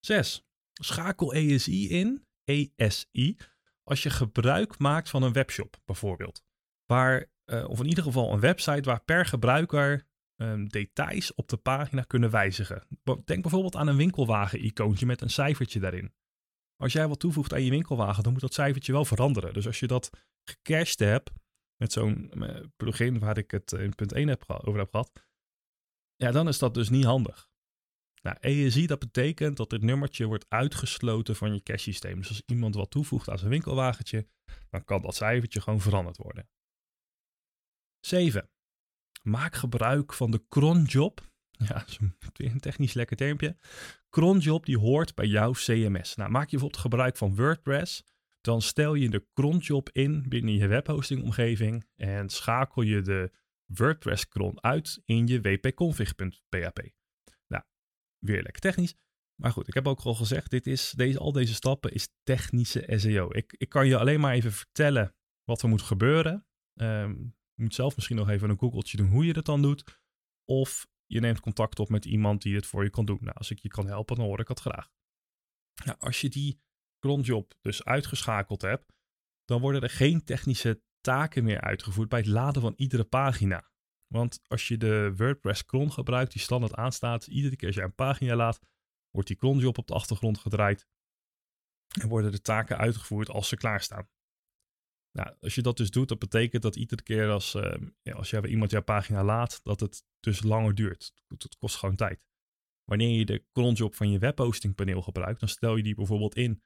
6. 0.00 0.42
Schakel 0.72 1.32
ESI 1.32 1.88
in, 1.88 2.26
ESI, 2.44 3.36
als 3.82 4.02
je 4.02 4.10
gebruik 4.10 4.78
maakt 4.78 5.10
van 5.10 5.22
een 5.22 5.32
webshop 5.32 5.76
bijvoorbeeld. 5.84 6.44
Waar, 6.86 7.30
uh, 7.46 7.68
of 7.68 7.80
in 7.80 7.88
ieder 7.88 8.04
geval 8.04 8.32
een 8.32 8.40
website 8.40 8.88
waar 8.88 9.04
per 9.04 9.26
gebruiker 9.26 10.06
um, 10.36 10.68
details 10.68 11.34
op 11.34 11.48
de 11.48 11.56
pagina 11.56 12.02
kunnen 12.02 12.30
wijzigen. 12.30 12.86
Denk 13.24 13.42
bijvoorbeeld 13.42 13.76
aan 13.76 13.86
een 13.86 13.96
winkelwagen-icoontje 13.96 15.06
met 15.06 15.20
een 15.20 15.30
cijfertje 15.30 15.80
daarin. 15.80 16.14
Als 16.76 16.92
jij 16.92 17.08
wat 17.08 17.20
toevoegt 17.20 17.52
aan 17.52 17.62
je 17.62 17.70
winkelwagen, 17.70 18.22
dan 18.22 18.32
moet 18.32 18.40
dat 18.40 18.54
cijfertje 18.54 18.92
wel 18.92 19.04
veranderen. 19.04 19.52
Dus 19.52 19.66
als 19.66 19.80
je 19.80 19.86
dat 19.86 20.10
gecached 20.44 20.98
hebt 20.98 21.30
met 21.82 21.92
zo'n 21.92 22.30
eh, 22.30 22.64
plugin 22.76 23.18
waar 23.18 23.38
ik 23.38 23.50
het 23.50 23.72
in 23.72 23.94
punt 23.94 24.12
1 24.12 24.28
heb 24.28 24.44
over 24.46 24.78
heb 24.78 24.90
gehad, 24.90 25.12
ja, 26.16 26.30
dan 26.30 26.48
is 26.48 26.58
dat 26.58 26.74
dus 26.74 26.88
niet 26.88 27.04
handig. 27.04 27.50
Nou, 28.22 28.36
ESI, 28.40 28.86
dat 28.86 28.98
betekent 28.98 29.56
dat 29.56 29.70
dit 29.70 29.82
nummertje 29.82 30.26
wordt 30.26 30.44
uitgesloten 30.48 31.36
van 31.36 31.54
je 31.54 31.62
cache 31.62 31.78
systeem. 31.78 32.16
Dus 32.16 32.28
als 32.28 32.42
iemand 32.46 32.74
wat 32.74 32.90
toevoegt 32.90 33.28
aan 33.28 33.38
zijn 33.38 33.50
winkelwagentje, 33.50 34.26
dan 34.70 34.84
kan 34.84 35.02
dat 35.02 35.14
cijfertje 35.14 35.60
gewoon 35.60 35.80
veranderd 35.80 36.16
worden. 36.16 36.48
7. 38.00 38.50
Maak 39.22 39.54
gebruik 39.54 40.12
van 40.12 40.30
de 40.30 40.44
cronjob. 40.48 41.20
Ja, 41.68 41.74
dat 41.74 41.88
is 41.88 41.98
een 42.36 42.60
technisch 42.60 42.92
lekker 42.92 43.16
termpje. 43.16 43.56
Cronjob 44.10 44.66
die 44.66 44.78
hoort 44.78 45.14
bij 45.14 45.26
jouw 45.26 45.52
CMS. 45.52 46.14
Nou, 46.14 46.30
maak 46.30 46.44
je 46.44 46.50
bijvoorbeeld 46.50 46.82
gebruik 46.82 47.16
van 47.16 47.36
WordPress, 47.36 48.04
dan 48.42 48.62
stel 48.62 48.94
je 48.94 49.10
de 49.10 49.26
cronjob 49.32 49.90
in 49.92 50.28
binnen 50.28 50.54
je 50.54 50.66
webhosting 50.66 51.22
omgeving 51.22 51.86
en 51.96 52.28
schakel 52.28 52.82
je 52.82 53.02
de 53.02 53.32
WordPress 53.64 54.28
cron 54.28 54.62
uit 54.62 55.02
in 55.04 55.26
je 55.26 55.40
wp-config.php. 55.40 56.90
Nou, 57.46 57.64
weer 58.18 58.42
lekker 58.42 58.60
technisch. 58.60 58.94
Maar 59.42 59.50
goed, 59.52 59.68
ik 59.68 59.74
heb 59.74 59.86
ook 59.86 60.00
al 60.00 60.14
gezegd, 60.14 60.50
dit 60.50 60.66
is, 60.66 60.90
deze, 60.90 61.18
al 61.18 61.32
deze 61.32 61.54
stappen 61.54 61.92
is 61.92 62.08
technische 62.22 62.84
SEO. 62.96 63.28
Ik, 63.30 63.54
ik 63.56 63.68
kan 63.68 63.86
je 63.86 63.98
alleen 63.98 64.20
maar 64.20 64.34
even 64.34 64.52
vertellen 64.52 65.14
wat 65.44 65.62
er 65.62 65.68
moet 65.68 65.82
gebeuren. 65.82 66.46
Um, 66.80 67.36
je 67.54 67.62
moet 67.62 67.74
zelf 67.74 67.96
misschien 67.96 68.16
nog 68.16 68.28
even 68.28 68.50
een 68.50 68.58
googeltje 68.58 68.96
doen 68.96 69.08
hoe 69.08 69.26
je 69.26 69.32
dat 69.32 69.44
dan 69.44 69.62
doet. 69.62 70.00
Of 70.44 70.86
je 71.06 71.20
neemt 71.20 71.40
contact 71.40 71.78
op 71.78 71.88
met 71.88 72.04
iemand 72.04 72.42
die 72.42 72.54
het 72.54 72.66
voor 72.66 72.84
je 72.84 72.90
kan 72.90 73.04
doen. 73.04 73.18
Nou, 73.20 73.36
als 73.36 73.50
ik 73.50 73.58
je 73.58 73.68
kan 73.68 73.86
helpen, 73.86 74.16
dan 74.16 74.24
hoor 74.24 74.40
ik 74.40 74.46
dat 74.46 74.60
graag. 74.60 74.90
Nou, 75.84 75.98
als 75.98 76.20
je 76.20 76.28
die 76.28 76.60
cronjob 77.02 77.54
dus 77.60 77.84
uitgeschakeld 77.84 78.62
hebt, 78.62 78.92
dan 79.44 79.60
worden 79.60 79.82
er 79.82 79.90
geen 79.90 80.24
technische 80.24 80.82
taken 81.00 81.44
meer 81.44 81.60
uitgevoerd 81.60 82.08
bij 82.08 82.18
het 82.18 82.28
laden 82.28 82.62
van 82.62 82.74
iedere 82.76 83.04
pagina. 83.04 83.70
Want 84.06 84.40
als 84.46 84.68
je 84.68 84.76
de 84.76 85.12
WordPress 85.16 85.64
cron 85.64 85.92
gebruikt, 85.92 86.32
die 86.32 86.40
standaard 86.40 86.74
aanstaat, 86.74 87.26
iedere 87.26 87.56
keer 87.56 87.66
als 87.66 87.76
je 87.76 87.82
een 87.82 87.94
pagina 87.94 88.36
laat, 88.36 88.60
wordt 89.10 89.28
die 89.28 89.36
cronjob 89.36 89.78
op 89.78 89.86
de 89.86 89.94
achtergrond 89.94 90.38
gedraaid 90.38 90.86
en 92.00 92.08
worden 92.08 92.30
de 92.32 92.40
taken 92.40 92.78
uitgevoerd 92.78 93.28
als 93.28 93.48
ze 93.48 93.56
klaarstaan. 93.56 94.08
Nou, 95.10 95.36
als 95.40 95.54
je 95.54 95.62
dat 95.62 95.76
dus 95.76 95.90
doet, 95.90 96.08
dat 96.08 96.18
betekent 96.18 96.62
dat 96.62 96.76
iedere 96.76 97.02
keer 97.02 97.30
als, 97.30 97.54
uh, 97.54 97.74
ja, 98.02 98.12
als 98.12 98.30
jij 98.30 98.46
iemand 98.46 98.70
jouw 98.70 98.82
pagina 98.82 99.24
laat, 99.24 99.60
dat 99.62 99.80
het 99.80 100.04
dus 100.20 100.42
langer 100.42 100.74
duurt. 100.74 101.12
Het 101.26 101.56
kost 101.58 101.76
gewoon 101.76 101.96
tijd. 101.96 102.24
Wanneer 102.84 103.18
je 103.18 103.24
de 103.24 103.44
cronjob 103.52 103.94
van 103.94 104.10
je 104.10 104.18
webhostingpaneel 104.18 105.02
gebruikt, 105.02 105.40
dan 105.40 105.48
stel 105.48 105.76
je 105.76 105.82
die 105.82 105.94
bijvoorbeeld 105.94 106.36
in 106.36 106.62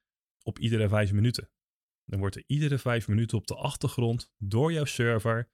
op 0.46 0.58
iedere 0.58 0.88
vijf 0.88 1.12
minuten. 1.12 1.50
Dan 2.04 2.18
wordt 2.18 2.36
er 2.36 2.44
iedere 2.46 2.78
vijf 2.78 3.08
minuten 3.08 3.38
op 3.38 3.46
de 3.46 3.54
achtergrond 3.54 4.32
door 4.38 4.72
jouw 4.72 4.84
server 4.84 5.50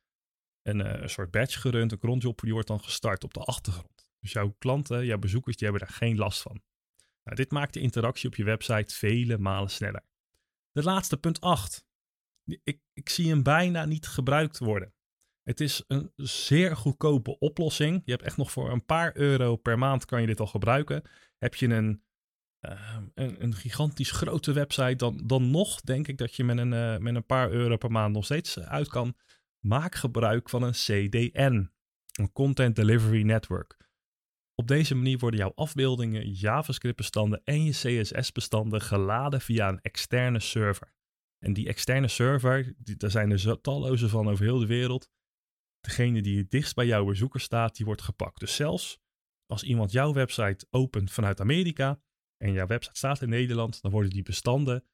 een, 0.62 0.78
uh, 0.78 1.00
een 1.00 1.10
soort 1.10 1.30
batch 1.30 1.60
gerund. 1.60 1.92
Een 1.92 1.98
cronjob 1.98 2.40
die 2.40 2.52
wordt 2.52 2.68
dan 2.68 2.80
gestart 2.80 3.24
op 3.24 3.34
de 3.34 3.40
achtergrond. 3.40 4.06
Dus 4.20 4.32
jouw 4.32 4.54
klanten, 4.58 5.06
jouw 5.06 5.18
bezoekers, 5.18 5.56
die 5.56 5.68
hebben 5.68 5.86
daar 5.86 5.96
geen 5.96 6.16
last 6.16 6.42
van. 6.42 6.62
Nou, 7.24 7.36
dit 7.36 7.50
maakt 7.50 7.74
de 7.74 7.80
interactie 7.80 8.28
op 8.28 8.34
je 8.34 8.44
website 8.44 8.94
vele 8.94 9.38
malen 9.38 9.70
sneller. 9.70 10.04
De 10.72 10.82
laatste 10.82 11.16
punt 11.16 11.40
8 11.40 11.86
ik, 12.44 12.80
ik 12.92 13.08
zie 13.08 13.28
hem 13.28 13.42
bijna 13.42 13.84
niet 13.84 14.06
gebruikt 14.06 14.58
worden. 14.58 14.94
Het 15.42 15.60
is 15.60 15.84
een 15.86 16.12
zeer 16.16 16.76
goedkope 16.76 17.38
oplossing. 17.38 18.02
Je 18.04 18.10
hebt 18.10 18.24
echt 18.24 18.36
nog 18.36 18.52
voor 18.52 18.70
een 18.70 18.84
paar 18.84 19.16
euro 19.16 19.56
per 19.56 19.78
maand 19.78 20.04
kan 20.04 20.20
je 20.20 20.26
dit 20.26 20.40
al 20.40 20.46
gebruiken. 20.46 21.02
Heb 21.38 21.54
je 21.54 21.68
een, 21.68 22.04
uh, 22.62 22.96
een, 23.14 23.54
gigantisch 23.54 24.10
grote 24.10 24.52
website, 24.52 24.96
dan, 24.96 25.20
dan 25.24 25.50
nog 25.50 25.80
denk 25.80 26.08
ik 26.08 26.18
dat 26.18 26.34
je 26.34 26.44
met 26.44 26.58
een, 26.58 26.72
uh, 26.72 26.96
met 26.96 27.14
een 27.14 27.26
paar 27.26 27.50
euro 27.50 27.76
per 27.76 27.90
maand 27.90 28.14
nog 28.14 28.24
steeds 28.24 28.58
uit 28.58 28.88
kan. 28.88 29.16
Maak 29.58 29.94
gebruik 29.94 30.48
van 30.48 30.62
een 30.62 30.72
CDN, 30.72 31.70
een 32.12 32.32
Content 32.32 32.76
Delivery 32.76 33.22
Network. 33.22 33.76
Op 34.54 34.68
deze 34.68 34.94
manier 34.94 35.18
worden 35.18 35.40
jouw 35.40 35.52
afbeeldingen, 35.54 36.30
JavaScript-bestanden 36.30 37.40
en 37.44 37.64
je 37.64 37.70
CSS-bestanden 37.70 38.80
geladen 38.80 39.40
via 39.40 39.68
een 39.68 39.80
externe 39.80 40.40
server. 40.40 40.94
En 41.38 41.52
die 41.52 41.68
externe 41.68 42.08
server, 42.08 42.74
daar 42.78 43.10
zijn 43.10 43.30
er 43.30 43.60
talloze 43.60 44.08
van 44.08 44.28
over 44.28 44.44
heel 44.44 44.58
de 44.58 44.66
wereld. 44.66 45.10
Degene 45.80 46.22
die 46.22 46.38
het 46.38 46.50
dichtst 46.50 46.74
bij 46.74 46.86
jouw 46.86 47.04
bezoeker 47.04 47.40
staat, 47.40 47.76
die 47.76 47.86
wordt 47.86 48.02
gepakt. 48.02 48.40
Dus 48.40 48.54
zelfs 48.54 49.00
als 49.46 49.62
iemand 49.62 49.92
jouw 49.92 50.12
website 50.12 50.66
opent 50.70 51.12
vanuit 51.12 51.40
Amerika 51.40 52.00
en 52.42 52.52
jouw 52.52 52.66
website 52.66 52.96
staat 52.96 53.22
in 53.22 53.28
Nederland, 53.28 53.82
dan 53.82 53.90
worden 53.90 54.10
die 54.10 54.22
bestanden 54.22 54.84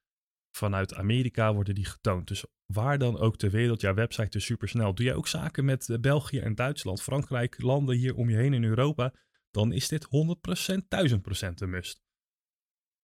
vanuit 0.55 0.93
Amerika 0.93 1.53
worden 1.53 1.75
die 1.75 1.85
getoond. 1.85 2.27
Dus 2.27 2.45
waar 2.65 2.97
dan 2.97 3.17
ook 3.17 3.37
ter 3.37 3.51
wereld 3.51 3.81
jouw 3.81 3.93
website 3.93 4.37
is 4.37 4.45
supersnel. 4.45 4.93
Doe 4.93 5.05
jij 5.05 5.15
ook 5.15 5.27
zaken 5.27 5.65
met 5.65 5.89
eh, 5.89 5.99
België 5.99 6.39
en 6.39 6.55
Duitsland, 6.55 7.01
Frankrijk, 7.01 7.61
landen 7.61 7.95
hier 7.95 8.15
om 8.15 8.29
je 8.29 8.35
heen 8.35 8.53
in 8.53 8.63
Europa, 8.63 9.13
dan 9.51 9.71
is 9.71 9.87
dit 9.87 10.05
100%, 10.05 10.09
1000% 10.09 11.53
een 11.55 11.69
must. 11.69 12.01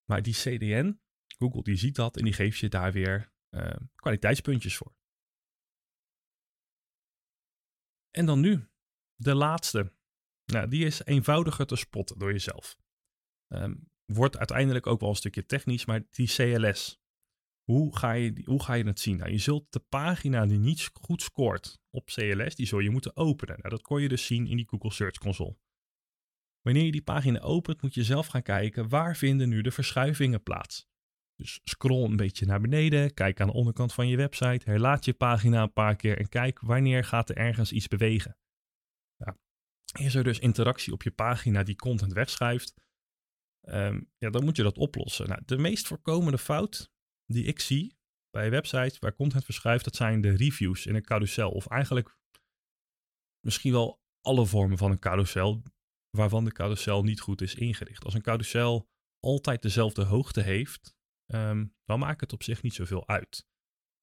Maar 0.09 0.21
die 0.21 0.33
CDN, 0.33 1.01
Google 1.37 1.63
die 1.63 1.75
ziet 1.75 1.95
dat 1.95 2.17
en 2.17 2.23
die 2.23 2.33
geeft 2.33 2.57
je 2.57 2.69
daar 2.69 2.91
weer 2.91 3.33
uh, 3.49 3.75
kwaliteitspuntjes 3.95 4.77
voor. 4.77 4.95
En 8.11 8.25
dan 8.25 8.39
nu, 8.39 8.67
de 9.15 9.35
laatste. 9.35 9.93
Nou, 10.45 10.67
die 10.67 10.85
is 10.85 11.05
eenvoudiger 11.05 11.65
te 11.65 11.75
spotten 11.75 12.19
door 12.19 12.31
jezelf. 12.31 12.77
Um, 13.47 13.89
wordt 14.05 14.37
uiteindelijk 14.37 14.87
ook 14.87 14.99
wel 14.99 15.09
een 15.09 15.15
stukje 15.15 15.45
technisch, 15.45 15.85
maar 15.85 16.03
die 16.09 16.27
CLS. 16.27 16.99
Hoe 17.63 17.97
ga 17.97 18.11
je, 18.11 18.41
hoe 18.45 18.63
ga 18.63 18.73
je 18.73 18.83
het 18.83 18.99
zien? 18.99 19.17
Nou, 19.17 19.31
je 19.31 19.37
zult 19.37 19.71
de 19.71 19.79
pagina 19.79 20.45
die 20.45 20.59
niet 20.59 20.89
goed 20.93 21.21
scoort 21.21 21.79
op 21.89 22.05
CLS, 22.05 22.55
die 22.55 22.65
zul 22.65 22.79
je 22.79 22.89
moeten 22.89 23.15
openen. 23.15 23.57
Nou, 23.57 23.69
dat 23.69 23.81
kon 23.81 24.01
je 24.01 24.07
dus 24.07 24.25
zien 24.25 24.47
in 24.47 24.57
die 24.57 24.67
Google 24.67 24.91
Search 24.91 25.17
Console. 25.17 25.57
Wanneer 26.61 26.83
je 26.83 26.91
die 26.91 27.01
pagina 27.01 27.39
opent, 27.39 27.81
moet 27.81 27.93
je 27.93 28.03
zelf 28.03 28.27
gaan 28.27 28.41
kijken 28.41 28.89
waar 28.89 29.15
vinden 29.15 29.49
nu 29.49 29.61
de 29.61 29.71
verschuivingen 29.71 30.43
plaats. 30.43 30.87
Dus 31.35 31.59
scroll 31.63 32.03
een 32.03 32.15
beetje 32.15 32.45
naar 32.45 32.61
beneden, 32.61 33.13
kijk 33.13 33.39
aan 33.39 33.47
de 33.47 33.53
onderkant 33.53 33.93
van 33.93 34.07
je 34.07 34.17
website, 34.17 34.69
herlaat 34.69 35.05
je 35.05 35.13
pagina 35.13 35.61
een 35.61 35.73
paar 35.73 35.95
keer 35.95 36.17
en 36.17 36.29
kijk 36.29 36.59
wanneer 36.59 37.03
gaat 37.03 37.29
er 37.29 37.37
ergens 37.37 37.71
iets 37.71 37.87
bewegen. 37.87 38.37
Ja. 39.15 39.37
Is 39.99 40.15
er 40.15 40.23
dus 40.23 40.39
interactie 40.39 40.93
op 40.93 41.03
je 41.03 41.11
pagina 41.11 41.63
die 41.63 41.75
content 41.75 42.13
wegschuift, 42.13 42.73
um, 43.67 44.11
ja, 44.17 44.29
dan 44.29 44.43
moet 44.43 44.55
je 44.55 44.63
dat 44.63 44.77
oplossen. 44.77 45.27
Nou, 45.27 45.41
de 45.45 45.57
meest 45.57 45.87
voorkomende 45.87 46.37
fout 46.37 46.91
die 47.25 47.43
ik 47.43 47.59
zie 47.59 47.97
bij 48.29 48.49
websites 48.49 48.99
waar 48.99 49.15
content 49.15 49.43
verschuift, 49.43 49.83
dat 49.83 49.95
zijn 49.95 50.21
de 50.21 50.35
reviews 50.35 50.85
in 50.85 50.95
een 50.95 51.03
carousel. 51.03 51.51
Of 51.51 51.67
eigenlijk 51.67 52.17
misschien 53.45 53.71
wel 53.71 54.01
alle 54.21 54.45
vormen 54.45 54.77
van 54.77 54.91
een 54.91 54.99
carousel, 54.99 55.63
waarvan 56.09 56.45
de 56.45 56.51
carousel 56.51 57.03
niet 57.03 57.19
goed 57.19 57.41
is 57.41 57.55
ingericht. 57.55 58.03
Als 58.03 58.13
een 58.13 58.21
carousel 58.21 58.89
altijd 59.19 59.61
dezelfde 59.61 60.03
hoogte 60.03 60.41
heeft, 60.41 60.95
um, 61.33 61.75
dan 61.85 61.99
maakt 61.99 62.21
het 62.21 62.33
op 62.33 62.43
zich 62.43 62.61
niet 62.61 62.73
zoveel 62.73 63.07
uit. 63.07 63.47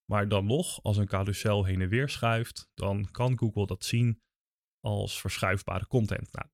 Maar 0.05 0.29
dan 0.29 0.46
nog, 0.46 0.83
als 0.83 0.96
een 0.96 1.07
carousel 1.07 1.64
heen 1.64 1.81
en 1.81 1.88
weer 1.88 2.09
schuift, 2.09 2.70
dan 2.75 3.11
kan 3.11 3.38
Google 3.38 3.66
dat 3.66 3.85
zien 3.85 4.22
als 4.81 5.20
verschuifbare 5.20 5.87
content. 5.87 6.33
Nou, 6.33 6.48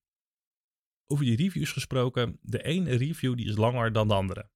over 1.09 1.25
die 1.25 1.37
reviews 1.37 1.73
gesproken, 1.73 2.39
de 2.43 2.63
ene 2.63 2.97
review 2.97 3.37
die 3.37 3.47
is 3.47 3.57
langer 3.57 3.93
dan 3.93 4.09
de 4.09 4.15
andere. 4.15 4.51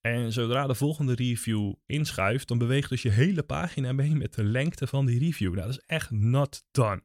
En 0.00 0.32
zodra 0.32 0.66
de 0.66 0.74
volgende 0.74 1.14
review 1.14 1.74
inschuift, 1.86 2.48
dan 2.48 2.58
beweegt 2.58 2.88
dus 2.88 3.02
je 3.02 3.10
hele 3.10 3.42
pagina 3.42 3.92
mee 3.92 4.14
met 4.14 4.34
de 4.34 4.44
lengte 4.44 4.86
van 4.86 5.06
die 5.06 5.18
review. 5.18 5.54
Nou, 5.54 5.66
dat 5.66 5.76
is 5.76 5.84
echt 5.86 6.10
not 6.10 6.64
done. 6.70 7.02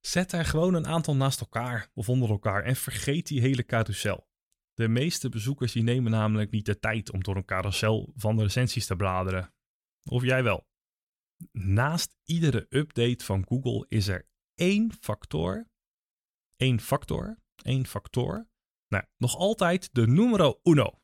Zet 0.00 0.32
er 0.32 0.44
gewoon 0.44 0.74
een 0.74 0.86
aantal 0.86 1.16
naast 1.16 1.40
elkaar 1.40 1.90
of 1.94 2.08
onder 2.08 2.30
elkaar 2.30 2.62
en 2.62 2.76
vergeet 2.76 3.26
die 3.26 3.40
hele 3.40 3.64
carousel. 3.64 4.28
De 4.74 4.88
meeste 4.88 5.28
bezoekers 5.28 5.72
die 5.72 5.82
nemen 5.82 6.10
namelijk 6.10 6.50
niet 6.50 6.66
de 6.66 6.78
tijd 6.78 7.12
om 7.12 7.22
door 7.22 7.36
een 7.36 7.44
carousel 7.44 8.12
van 8.16 8.36
de 8.36 8.42
recensies 8.42 8.86
te 8.86 8.96
bladeren. 8.96 9.54
Of 10.04 10.22
jij 10.22 10.42
wel. 10.42 10.66
Naast 11.52 12.16
iedere 12.24 12.66
update 12.68 13.24
van 13.24 13.46
Google 13.48 13.84
is 13.88 14.08
er 14.08 14.28
één 14.54 14.92
factor, 15.00 15.68
één 16.56 16.80
factor, 16.80 17.38
één 17.62 17.86
factor, 17.86 18.46
nou, 18.88 19.04
nog 19.16 19.36
altijd 19.36 19.88
de 19.92 20.06
numero 20.06 20.60
uno. 20.62 21.00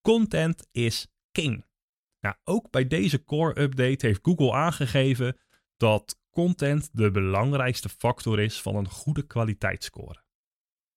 Content 0.00 0.66
is 0.70 1.06
king. 1.32 1.64
Nou, 2.20 2.34
ook 2.44 2.70
bij 2.70 2.86
deze 2.86 3.24
core 3.24 3.60
update 3.60 4.06
heeft 4.06 4.20
Google 4.22 4.52
aangegeven 4.52 5.38
dat 5.76 6.18
content 6.30 6.88
de 6.92 7.10
belangrijkste 7.10 7.88
factor 7.88 8.40
is 8.40 8.62
van 8.62 8.76
een 8.76 8.88
goede 8.88 9.22
kwaliteitsscore. 9.22 10.24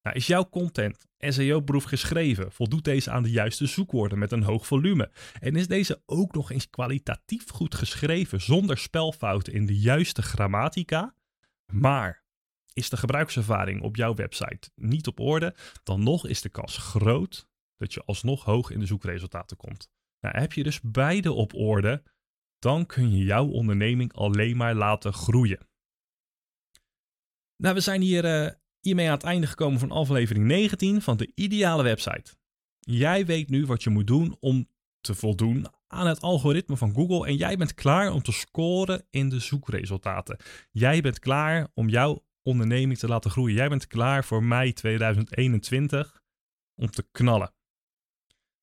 Nou, 0.01 0.15
is 0.15 0.27
jouw 0.27 0.49
content 0.49 1.05
SEO-proef 1.17 1.83
geschreven? 1.83 2.51
Voldoet 2.51 2.83
deze 2.83 3.11
aan 3.11 3.23
de 3.23 3.31
juiste 3.31 3.65
zoekwoorden 3.65 4.19
met 4.19 4.31
een 4.31 4.43
hoog 4.43 4.67
volume? 4.67 5.11
En 5.39 5.55
is 5.55 5.67
deze 5.67 6.01
ook 6.05 6.33
nog 6.33 6.51
eens 6.51 6.69
kwalitatief 6.69 7.49
goed 7.49 7.75
geschreven 7.75 8.41
zonder 8.41 8.77
spelfouten 8.77 9.53
in 9.53 9.65
de 9.65 9.79
juiste 9.79 10.21
grammatica? 10.21 11.15
Maar 11.71 12.23
is 12.79 12.89
de 12.89 12.97
gebruikservaring 12.97 13.81
op 13.81 13.95
jouw 13.95 14.13
website 14.13 14.69
niet 14.75 15.07
op 15.07 15.19
orde, 15.19 15.55
dan 15.83 16.03
nog 16.03 16.27
is 16.27 16.41
de 16.41 16.49
kans 16.49 16.77
groot 16.77 17.47
dat 17.77 17.93
je 17.93 18.03
alsnog 18.05 18.43
hoog 18.43 18.71
in 18.71 18.79
de 18.79 18.85
zoekresultaten 18.85 19.57
komt. 19.57 19.89
Nou, 20.19 20.39
heb 20.39 20.53
je 20.53 20.63
dus 20.63 20.81
beide 20.81 21.31
op 21.31 21.53
orde, 21.53 22.03
dan 22.59 22.85
kun 22.85 23.11
je 23.11 23.23
jouw 23.23 23.47
onderneming 23.47 24.13
alleen 24.13 24.57
maar 24.57 24.75
laten 24.75 25.13
groeien. 25.13 25.67
Nou, 27.55 27.75
we 27.75 27.81
zijn 27.81 28.01
hier 28.01 28.25
uh, 28.25 28.51
hiermee 28.79 29.07
aan 29.07 29.13
het 29.13 29.23
einde 29.23 29.47
gekomen 29.47 29.79
van 29.79 29.91
aflevering 29.91 30.45
19 30.45 31.01
van 31.01 31.17
de 31.17 31.31
ideale 31.35 31.83
website. 31.83 32.35
Jij 32.79 33.25
weet 33.25 33.49
nu 33.49 33.65
wat 33.65 33.83
je 33.83 33.89
moet 33.89 34.07
doen 34.07 34.37
om 34.39 34.67
te 35.01 35.15
voldoen 35.15 35.67
aan 35.87 36.07
het 36.07 36.21
algoritme 36.21 36.77
van 36.77 36.93
Google 36.93 37.27
en 37.27 37.35
jij 37.35 37.57
bent 37.57 37.73
klaar 37.73 38.11
om 38.11 38.21
te 38.21 38.31
scoren 38.31 39.05
in 39.09 39.29
de 39.29 39.39
zoekresultaten. 39.39 40.37
Jij 40.71 41.01
bent 41.01 41.19
klaar 41.19 41.67
om 41.73 41.89
jouw 41.89 42.23
onderneming 42.49 42.99
te 42.99 43.07
laten 43.07 43.31
groeien. 43.31 43.55
Jij 43.55 43.69
bent 43.69 43.87
klaar 43.87 44.23
voor 44.23 44.43
mei 44.43 44.73
2021 44.73 46.21
om 46.75 46.89
te 46.89 47.07
knallen. 47.11 47.53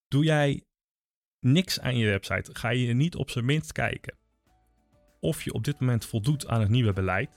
Doe 0.09 0.25
jij 0.25 0.64
niks 1.40 1.81
aan 1.81 1.96
je 1.96 2.07
website, 2.07 2.55
ga 2.55 2.68
je 2.68 2.94
niet 2.94 3.16
op 3.16 3.31
zijn 3.31 3.44
minst 3.44 3.72
kijken 3.72 4.16
of 5.20 5.42
je 5.42 5.53
op 5.53 5.64
dit 5.64 5.81
moment 5.81 6.05
voldoet 6.05 6.49
aan 6.49 6.61
het 6.61 6.68
nieuwe 6.68 6.92
beleid, 6.92 7.31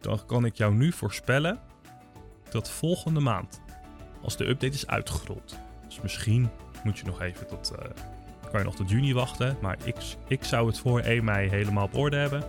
dan 0.00 0.26
kan 0.26 0.44
ik 0.44 0.54
jou 0.54 0.74
nu 0.74 0.92
voorspellen 0.92 1.60
dat 2.50 2.70
volgende 2.70 3.20
maand, 3.20 3.60
als 4.22 4.36
de 4.36 4.48
update 4.48 4.74
is 4.74 4.86
uitgerold, 4.86 5.58
dus 5.86 6.00
misschien 6.00 6.50
moet 6.84 6.98
je 6.98 7.04
nog 7.04 7.20
even 7.20 7.46
tot, 7.46 7.72
uh, 7.72 7.90
kan 8.50 8.60
je 8.60 8.64
nog 8.64 8.76
tot 8.76 8.90
juni 8.90 9.14
wachten, 9.14 9.56
maar 9.60 9.78
ik, 9.84 9.96
ik 10.28 10.44
zou 10.44 10.66
het 10.66 10.78
voor 10.78 11.00
1 11.00 11.24
mei 11.24 11.48
helemaal 11.48 11.84
op 11.84 11.96
orde 11.96 12.16
hebben, 12.16 12.42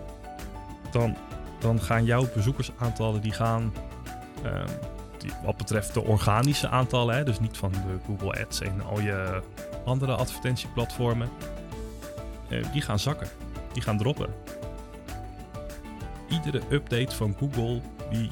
dan, 0.90 1.16
dan 1.64 1.80
gaan 1.80 2.04
jouw 2.04 2.28
bezoekersaantallen 2.34 3.20
die 3.20 3.32
gaan, 3.32 3.72
um, 4.44 4.66
die, 5.18 5.30
wat 5.44 5.56
betreft 5.56 5.94
de 5.94 6.04
organische 6.04 6.68
aantallen, 6.68 7.16
hè, 7.16 7.24
dus 7.24 7.40
niet 7.40 7.56
van 7.56 7.72
de 7.72 7.98
Google 8.06 8.44
Ads 8.44 8.60
en 8.60 8.82
al 8.82 9.00
je 9.00 9.42
andere 9.84 10.14
advertentieplatformen, 10.14 11.28
uh, 12.48 12.64
die 12.72 12.82
gaan 12.82 12.98
zakken, 12.98 13.28
die 13.72 13.82
gaan 13.82 13.98
droppen 13.98 14.28
iedere 16.34 16.60
update 16.70 17.16
van 17.16 17.36
Google, 17.38 17.80
die, 18.10 18.30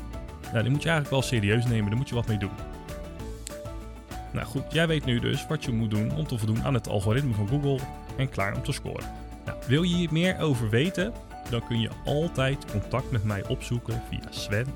nou, 0.53 0.63
die 0.63 0.71
moet 0.71 0.83
je 0.83 0.89
eigenlijk 0.89 1.11
wel 1.11 1.23
serieus 1.23 1.65
nemen. 1.65 1.89
Daar 1.89 1.99
moet 1.99 2.09
je 2.09 2.15
wat 2.15 2.27
mee 2.27 2.39
doen. 2.39 2.51
Nou 4.33 4.47
goed, 4.47 4.63
jij 4.69 4.87
weet 4.87 5.05
nu 5.05 5.21
dus 5.21 5.47
wat 5.47 5.65
je 5.65 5.73
moet 5.73 5.91
doen 5.91 6.17
om 6.17 6.27
te 6.27 6.39
voldoen 6.39 6.63
aan 6.63 6.75
het 6.75 6.89
algoritme 6.89 7.35
van 7.35 7.49
Google 7.49 7.79
en 8.17 8.29
klaar 8.29 8.55
om 8.55 8.63
te 8.63 8.73
scoren. 8.73 9.07
Nou, 9.45 9.59
wil 9.67 9.83
je 9.83 9.95
hier 9.95 10.13
meer 10.13 10.41
over 10.41 10.71
weten? 10.71 11.13
Dan 11.53 11.67
kun 11.67 11.81
je 11.81 11.91
altijd 12.05 12.65
contact 12.71 13.11
met 13.11 13.25
mij 13.25 13.47
opzoeken 13.47 14.03
via 14.09 14.31
Sven 14.31 14.67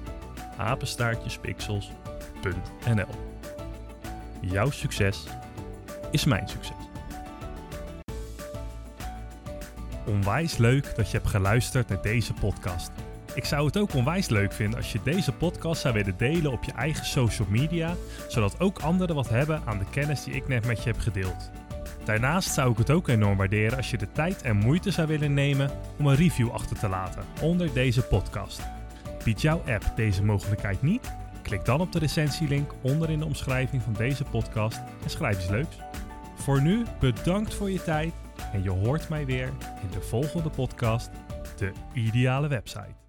apenstaartjespixels.nl. 0.56 3.14
Jouw 4.40 4.70
succes 4.70 5.24
is 6.10 6.24
mijn 6.24 6.48
succes. 6.48 6.76
Onwijs 10.06 10.56
leuk 10.56 10.96
dat 10.96 11.10
je 11.10 11.16
hebt 11.16 11.30
geluisterd 11.30 11.88
naar 11.88 12.02
deze 12.02 12.32
podcast. 12.32 12.90
Ik 13.34 13.44
zou 13.44 13.66
het 13.66 13.78
ook 13.78 13.94
onwijs 13.94 14.28
leuk 14.28 14.52
vinden 14.52 14.78
als 14.78 14.92
je 14.92 15.00
deze 15.04 15.32
podcast 15.32 15.80
zou 15.80 15.94
willen 15.94 16.16
delen 16.16 16.52
op 16.52 16.64
je 16.64 16.72
eigen 16.72 17.06
social 17.06 17.48
media, 17.50 17.94
zodat 18.28 18.60
ook 18.60 18.78
anderen 18.78 19.14
wat 19.14 19.28
hebben 19.28 19.62
aan 19.64 19.78
de 19.78 19.90
kennis 19.90 20.24
die 20.24 20.34
ik 20.34 20.48
net 20.48 20.66
met 20.66 20.82
je 20.82 20.90
heb 20.90 20.98
gedeeld. 20.98 21.50
Daarnaast 22.06 22.54
zou 22.54 22.70
ik 22.70 22.78
het 22.78 22.90
ook 22.90 23.08
enorm 23.08 23.36
waarderen 23.36 23.76
als 23.76 23.90
je 23.90 23.96
de 23.96 24.12
tijd 24.12 24.42
en 24.42 24.56
moeite 24.56 24.90
zou 24.90 25.08
willen 25.08 25.34
nemen 25.34 25.70
om 25.98 26.06
een 26.06 26.16
review 26.16 26.50
achter 26.50 26.78
te 26.78 26.88
laten 26.88 27.24
onder 27.42 27.72
deze 27.72 28.02
podcast. 28.02 28.62
Biedt 29.24 29.40
jouw 29.40 29.62
app 29.66 29.92
deze 29.96 30.24
mogelijkheid 30.24 30.82
niet? 30.82 31.14
Klik 31.42 31.64
dan 31.64 31.80
op 31.80 31.92
de 31.92 31.98
recensielink 31.98 32.72
onder 32.80 33.10
in 33.10 33.18
de 33.18 33.24
omschrijving 33.24 33.82
van 33.82 33.92
deze 33.92 34.24
podcast 34.24 34.80
en 35.02 35.10
schrijf 35.10 35.36
iets 35.36 35.48
leuks. 35.48 35.76
Voor 36.36 36.62
nu 36.62 36.84
bedankt 37.00 37.54
voor 37.54 37.70
je 37.70 37.82
tijd 37.82 38.12
en 38.52 38.62
je 38.62 38.70
hoort 38.70 39.08
mij 39.08 39.26
weer 39.26 39.52
in 39.82 39.90
de 39.90 40.00
volgende 40.00 40.50
podcast, 40.50 41.10
de 41.56 41.72
ideale 41.92 42.48
website. 42.48 43.05